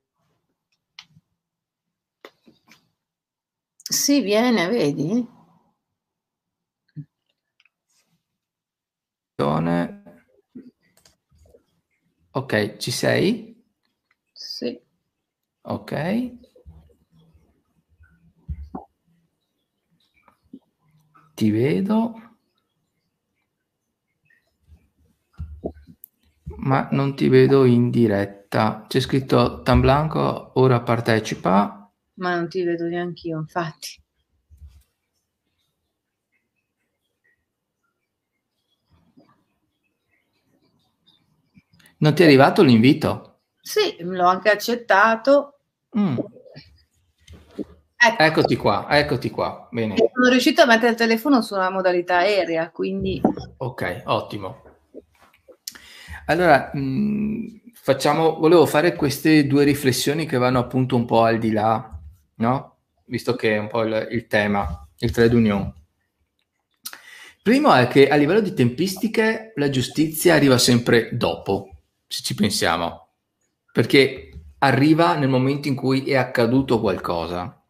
[3.76, 5.38] Sì, viene, vedi?
[12.32, 13.62] Ok, ci sei?
[14.32, 14.80] Sì.
[15.62, 16.32] Ok.
[21.34, 22.14] Ti vedo.
[26.56, 28.84] Ma non ti vedo in diretta.
[28.86, 31.90] C'è scritto Tamblanco, ora partecipa.
[32.14, 34.02] Ma non ti vedo neanche io, infatti.
[42.00, 43.40] Non ti è arrivato l'invito?
[43.60, 45.58] Sì, l'ho anche accettato.
[45.98, 46.18] Mm.
[48.02, 48.22] Ecco.
[48.22, 49.68] Eccoti qua, eccoti qua.
[49.70, 49.96] Bene.
[49.96, 53.20] Sono riuscito a mettere il telefono sulla modalità aerea, quindi...
[53.58, 54.62] Ok, ottimo.
[56.24, 61.38] Allora, mh, mm, facciamo, volevo fare queste due riflessioni che vanno appunto un po' al
[61.38, 61.90] di là,
[62.36, 62.76] no?
[63.04, 65.74] Visto che è un po' il, il tema, il trade union.
[67.42, 71.79] Primo è che a livello di tempistiche la giustizia arriva sempre dopo,
[72.10, 73.10] se ci pensiamo,
[73.72, 77.64] perché arriva nel momento in cui è accaduto qualcosa.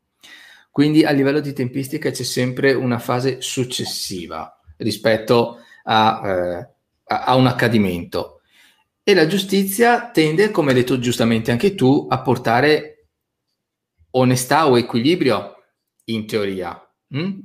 [0.71, 6.69] Quindi a livello di tempistica c'è sempre una fase successiva rispetto a, eh,
[7.05, 8.41] a un accadimento.
[9.03, 13.09] E la giustizia tende, come hai detto giustamente anche tu, a portare
[14.13, 15.55] onestà o equilibrio
[16.05, 16.81] in teoria.
[17.15, 17.41] Mm?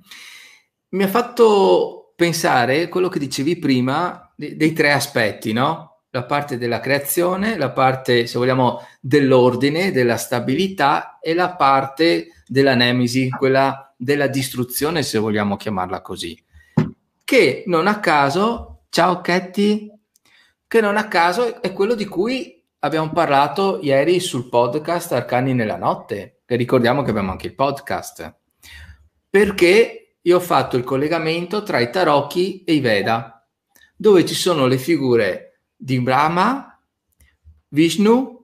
[0.89, 5.94] Mi ha fatto pensare quello che dicevi prima dei, tre aspetti, no?
[6.15, 12.73] La parte della creazione, la parte, se vogliamo, dell'ordine, della stabilità e la parte della
[12.73, 16.41] nemesi, quella della distruzione, se vogliamo chiamarla così.
[17.21, 19.91] Che non a caso, ciao Ketty,
[20.65, 25.75] che non a caso è quello di cui abbiamo parlato ieri sul podcast Arcani nella
[25.75, 28.35] notte, che ricordiamo che abbiamo anche il podcast.
[29.29, 33.45] Perché io ho fatto il collegamento tra i tarocchi e i Veda,
[33.97, 35.44] dove ci sono le figure
[35.85, 36.81] di Brahma,
[37.67, 38.43] Vishnu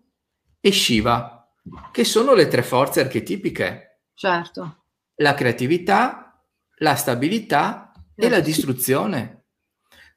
[0.59, 1.51] e Shiva,
[1.91, 4.01] che sono le tre forze archetipiche.
[4.13, 4.83] Certo.
[5.15, 6.39] La creatività,
[6.75, 9.45] la stabilità e la distruzione,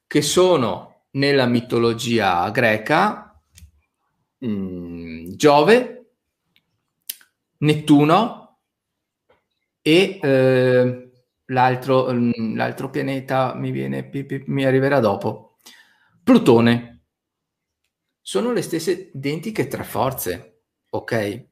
[0.05, 3.41] che sono nella mitologia greca
[4.37, 6.09] mh, mm, Giove,
[7.57, 8.59] Nettuno
[9.81, 11.11] e eh,
[11.45, 14.11] l'altro, mm, l'altro, pianeta mi, viene,
[14.45, 15.57] mi arriverà dopo,
[16.23, 16.94] Plutone
[18.27, 21.45] sono le stesse identiche tre forze, ok?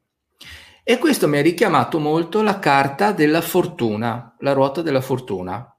[0.84, 5.71] E questo mi ha richiamato molto la carta della fortuna, la ruota della fortuna,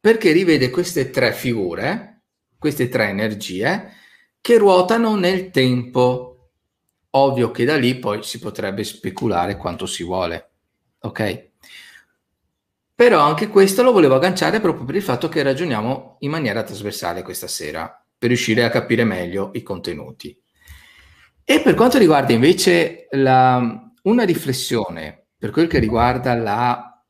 [0.00, 2.22] perché rivede queste tre figure,
[2.58, 3.92] queste tre energie,
[4.40, 6.50] che ruotano nel tempo.
[7.10, 10.50] Ovvio che da lì poi si potrebbe speculare quanto si vuole,
[11.02, 11.50] ok?
[12.96, 17.22] Però anche questo lo volevo agganciare proprio per il fatto che ragioniamo in maniera trasversale
[17.22, 20.36] questa sera per riuscire a capire meglio i contenuti.
[21.44, 27.02] E per quanto riguarda invece la, una riflessione per quel che riguarda la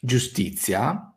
[0.00, 1.12] giustizia,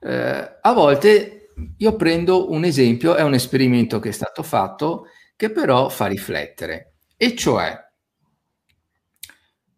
[0.00, 5.50] eh, a volte io prendo un esempio, è un esperimento che è stato fatto, che
[5.50, 7.76] però fa riflettere, e cioè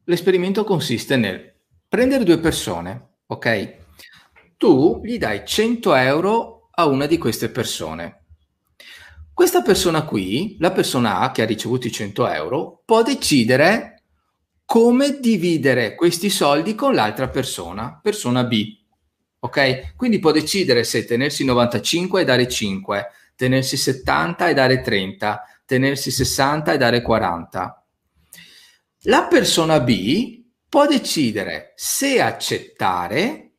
[0.04, 1.54] l'esperimento consiste nel
[1.88, 3.78] prendere due persone, ok?
[4.56, 8.19] Tu gli dai 100 euro a una di queste persone
[9.40, 14.02] questa persona qui, la persona A che ha ricevuto i 100 euro, può decidere
[14.66, 18.76] come dividere questi soldi con l'altra persona, persona B.
[19.38, 19.96] Ok?
[19.96, 26.10] Quindi può decidere se tenersi 95 e dare 5, tenersi 70 e dare 30, tenersi
[26.10, 27.86] 60 e dare 40.
[29.04, 33.52] La persona B può decidere se accettare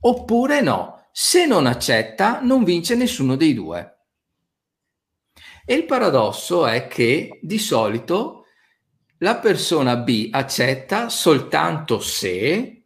[0.00, 1.06] oppure no.
[1.12, 3.92] Se non accetta, non vince nessuno dei due.
[5.70, 8.46] E il paradosso è che di solito
[9.18, 12.84] la persona B accetta soltanto se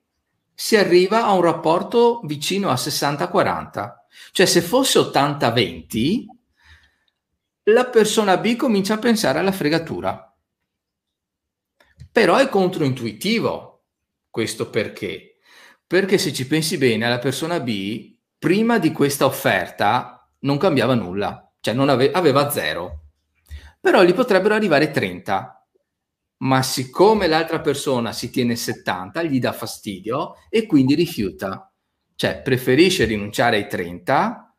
[0.53, 3.93] si arriva a un rapporto vicino a 60-40.
[4.33, 6.24] Cioè se fosse 80-20,
[7.66, 10.37] la persona B comincia a pensare alla fregatura.
[12.11, 13.85] Però è controintuitivo
[14.28, 15.37] questo perché?
[15.87, 21.47] Perché se ci pensi bene, la persona B, prima di questa offerta, non cambiava nulla,
[21.63, 23.05] cioè non ave- aveva zero.
[23.81, 25.67] Però gli potrebbero arrivare 30.
[26.43, 31.73] Ma siccome l'altra persona si tiene 70, gli dà fastidio e quindi rifiuta.
[32.15, 34.55] Cioè preferisce rinunciare ai 30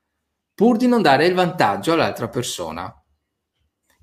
[0.55, 2.91] pur di non dare il vantaggio all'altra persona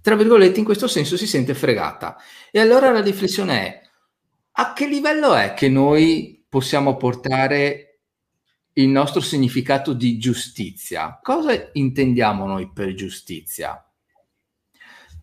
[0.01, 2.17] tra virgolette, in questo senso si sente fregata.
[2.51, 3.81] E allora la riflessione è,
[4.53, 7.89] a che livello è che noi possiamo portare
[8.83, 11.18] il nostro significato di giustizia?
[11.22, 13.85] Cosa intendiamo noi per giustizia?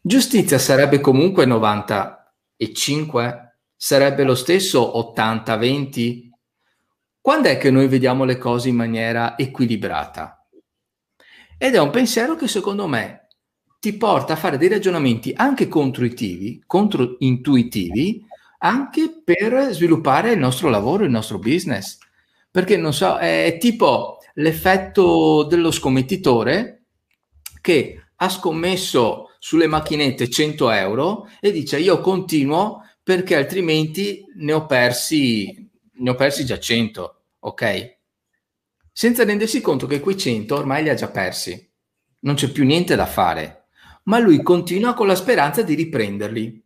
[0.01, 3.60] Giustizia sarebbe comunque 95?
[3.76, 6.30] Sarebbe lo stesso 80-20?
[7.20, 10.47] Quando è che noi vediamo le cose in maniera equilibrata?
[11.58, 13.28] Ed è un pensiero che secondo me
[13.80, 18.26] ti porta a fare dei ragionamenti anche controintuitivi, controintuitivi
[18.60, 21.99] anche per sviluppare il nostro lavoro, il nostro business.
[22.58, 26.86] Perché non so, è tipo l'effetto dello scommettitore
[27.62, 34.66] che ha scommesso sulle macchinette 100 euro e dice io continuo perché altrimenti ne ho
[34.66, 37.97] persi, ne ho persi già 100, ok?
[38.91, 41.72] Senza rendersi conto che quei 100 ormai li ha già persi,
[42.22, 43.68] non c'è più niente da fare
[44.05, 46.66] ma lui continua con la speranza di riprenderli.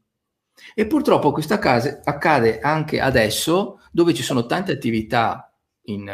[0.74, 5.51] E purtroppo questo accade anche adesso, dove ci sono tante attività
[5.84, 6.12] in,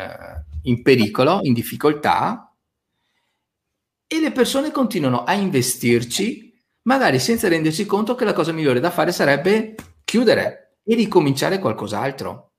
[0.64, 2.56] in pericolo, in difficoltà,
[4.08, 6.54] e le persone continuano a investirci,
[6.84, 12.54] magari senza rendersi conto che la cosa migliore da fare sarebbe chiudere e ricominciare qualcos'altro.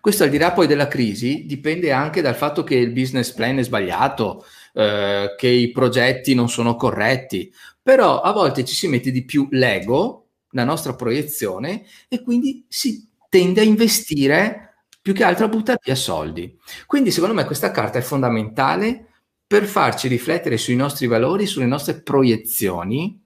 [0.00, 3.58] Questo al di là poi della crisi dipende anche dal fatto che il business plan
[3.58, 4.44] è sbagliato,
[4.74, 7.52] eh, che i progetti non sono corretti,
[7.82, 13.08] però a volte ci si mette di più l'ego, la nostra proiezione, e quindi si
[13.28, 14.67] tende a investire
[15.08, 16.54] più che altro a buttare via soldi.
[16.84, 19.06] Quindi secondo me questa carta è fondamentale
[19.46, 23.18] per farci riflettere sui nostri valori, sulle nostre proiezioni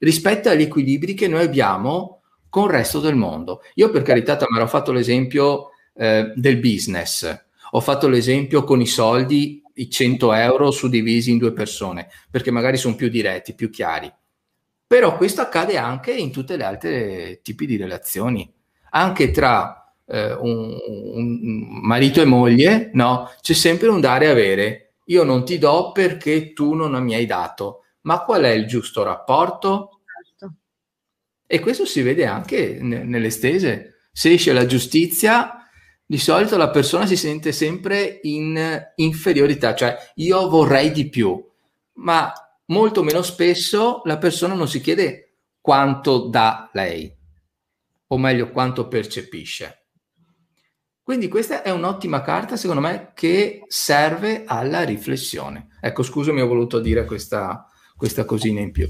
[0.00, 3.60] rispetto agli equilibri che noi abbiamo con il resto del mondo.
[3.74, 8.86] Io per carità mi ho fatto l'esempio eh, del business, ho fatto l'esempio con i
[8.86, 14.12] soldi i 100 euro suddivisi in due persone, perché magari sono più diretti, più chiari.
[14.88, 18.52] Però questo accade anche in tutte le altre tipi di relazioni,
[18.90, 19.77] anche tra
[20.08, 23.30] eh, un, un, marito e moglie, no?
[23.40, 24.92] C'è sempre un dare e avere.
[25.06, 27.84] Io non ti do perché tu non mi hai dato.
[28.02, 30.00] Ma qual è il giusto rapporto?
[30.24, 30.54] Certo.
[31.46, 33.96] E questo si vede anche n- nelle stese.
[34.12, 35.58] Se esce la giustizia,
[36.04, 41.38] di solito la persona si sente sempre in inferiorità, cioè io vorrei di più,
[41.94, 42.32] ma
[42.66, 47.14] molto meno spesso la persona non si chiede quanto dà lei,
[48.06, 49.87] o meglio quanto percepisce.
[51.08, 55.68] Quindi questa è un'ottima carta, secondo me, che serve alla riflessione.
[55.80, 58.86] Ecco, scusami, ho voluto dire questa, questa cosina in più.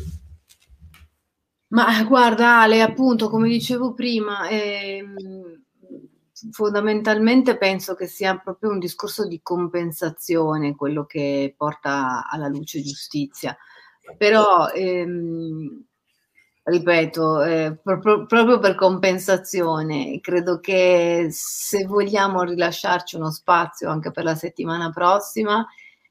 [1.68, 5.14] Ma guarda Ale, appunto, come dicevo prima, ehm,
[6.50, 13.56] fondamentalmente penso che sia proprio un discorso di compensazione quello che porta alla luce giustizia.
[14.16, 15.84] Però, ehm,
[16.68, 24.24] ripeto, eh, pro- proprio per compensazione, credo che se vogliamo rilasciarci uno spazio anche per
[24.24, 25.66] la settimana prossima,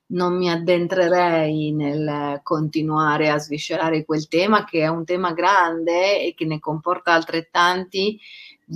[0.10, 6.34] non mi addentrerei nel continuare a sviscerare quel tema che è un tema grande e
[6.34, 8.18] che ne comporta altrettanti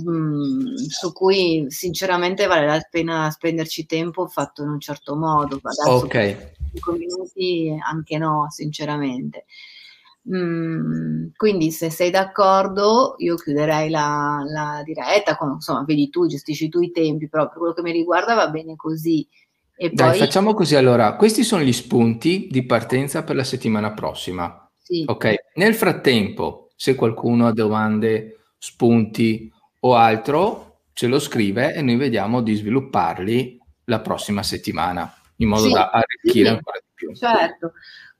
[0.00, 5.60] Mm, su cui sinceramente vale la pena spenderci tempo fatto in un certo modo.
[5.62, 6.52] Adesso ok.
[6.72, 9.44] 5 minuti anche no, sinceramente.
[10.30, 16.68] Mm, quindi se sei d'accordo io chiuderei la, la diretta, con, insomma vedi tu, gestisci
[16.68, 19.26] tu i tempi, però per quello che mi riguarda va bene così.
[19.74, 20.18] E Dai, poi...
[20.18, 24.70] facciamo così allora, questi sono gli spunti di partenza per la settimana prossima.
[24.78, 25.04] Sì.
[25.06, 29.50] Ok, nel frattempo, se qualcuno ha domande, spunti
[29.80, 35.66] o altro ce lo scrive e noi vediamo di svilupparli la prossima settimana in modo
[35.66, 37.14] sì, da arricchire sì, ancora di più.
[37.14, 37.72] Certo.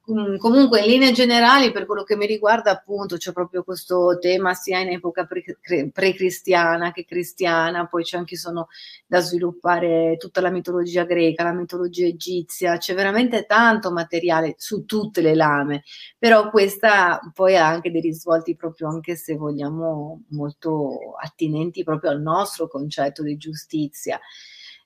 [0.05, 4.81] Comunque, in linee generali, per quello che mi riguarda, appunto, c'è proprio questo tema sia
[4.81, 8.67] in epoca pre-cristiana che cristiana, poi c'è anche sono
[9.07, 15.21] da sviluppare tutta la mitologia greca, la mitologia egizia, c'è veramente tanto materiale su tutte
[15.21, 15.85] le lame,
[16.19, 22.21] però questa poi ha anche dei risvolti proprio, anche se vogliamo, molto attinenti proprio al
[22.21, 24.19] nostro concetto di giustizia.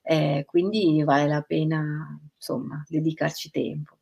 [0.02, 3.95] Eh, quindi vale la pena, insomma, dedicarci tempo.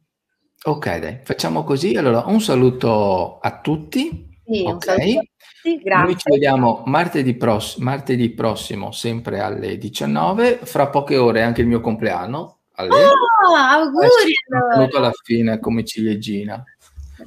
[0.66, 1.94] Ok, dai, facciamo così.
[1.96, 5.30] Allora, un saluto a tutti Sì, un saluto a tutti,
[5.62, 6.32] Noi ci grazie.
[6.32, 10.60] vediamo martedì, pross- martedì prossimo, sempre alle 19.
[10.64, 12.60] Fra poche ore è anche il mio compleanno.
[12.76, 16.64] Ah, Eh auguri sì, sono venuto alla fine come ciliegina.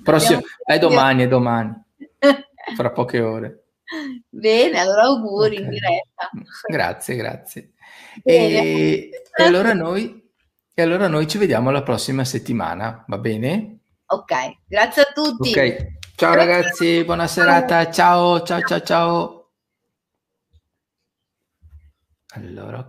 [0.03, 1.73] Prossimo, è domani, è domani,
[2.75, 3.63] fra poche ore.
[4.29, 5.69] Bene, allora auguri in Ok.
[5.69, 6.29] diretta.
[6.67, 7.71] Grazie, grazie.
[8.23, 10.26] E, e allora noi,
[10.79, 13.79] e allora noi ci vediamo la prossima settimana, va bene?
[14.05, 15.49] Ok, grazie a tutti.
[15.49, 19.51] Ok, ciao ragazzi, buona serata, ciao, ciao, ciao, ciao.
[22.35, 22.83] Allora,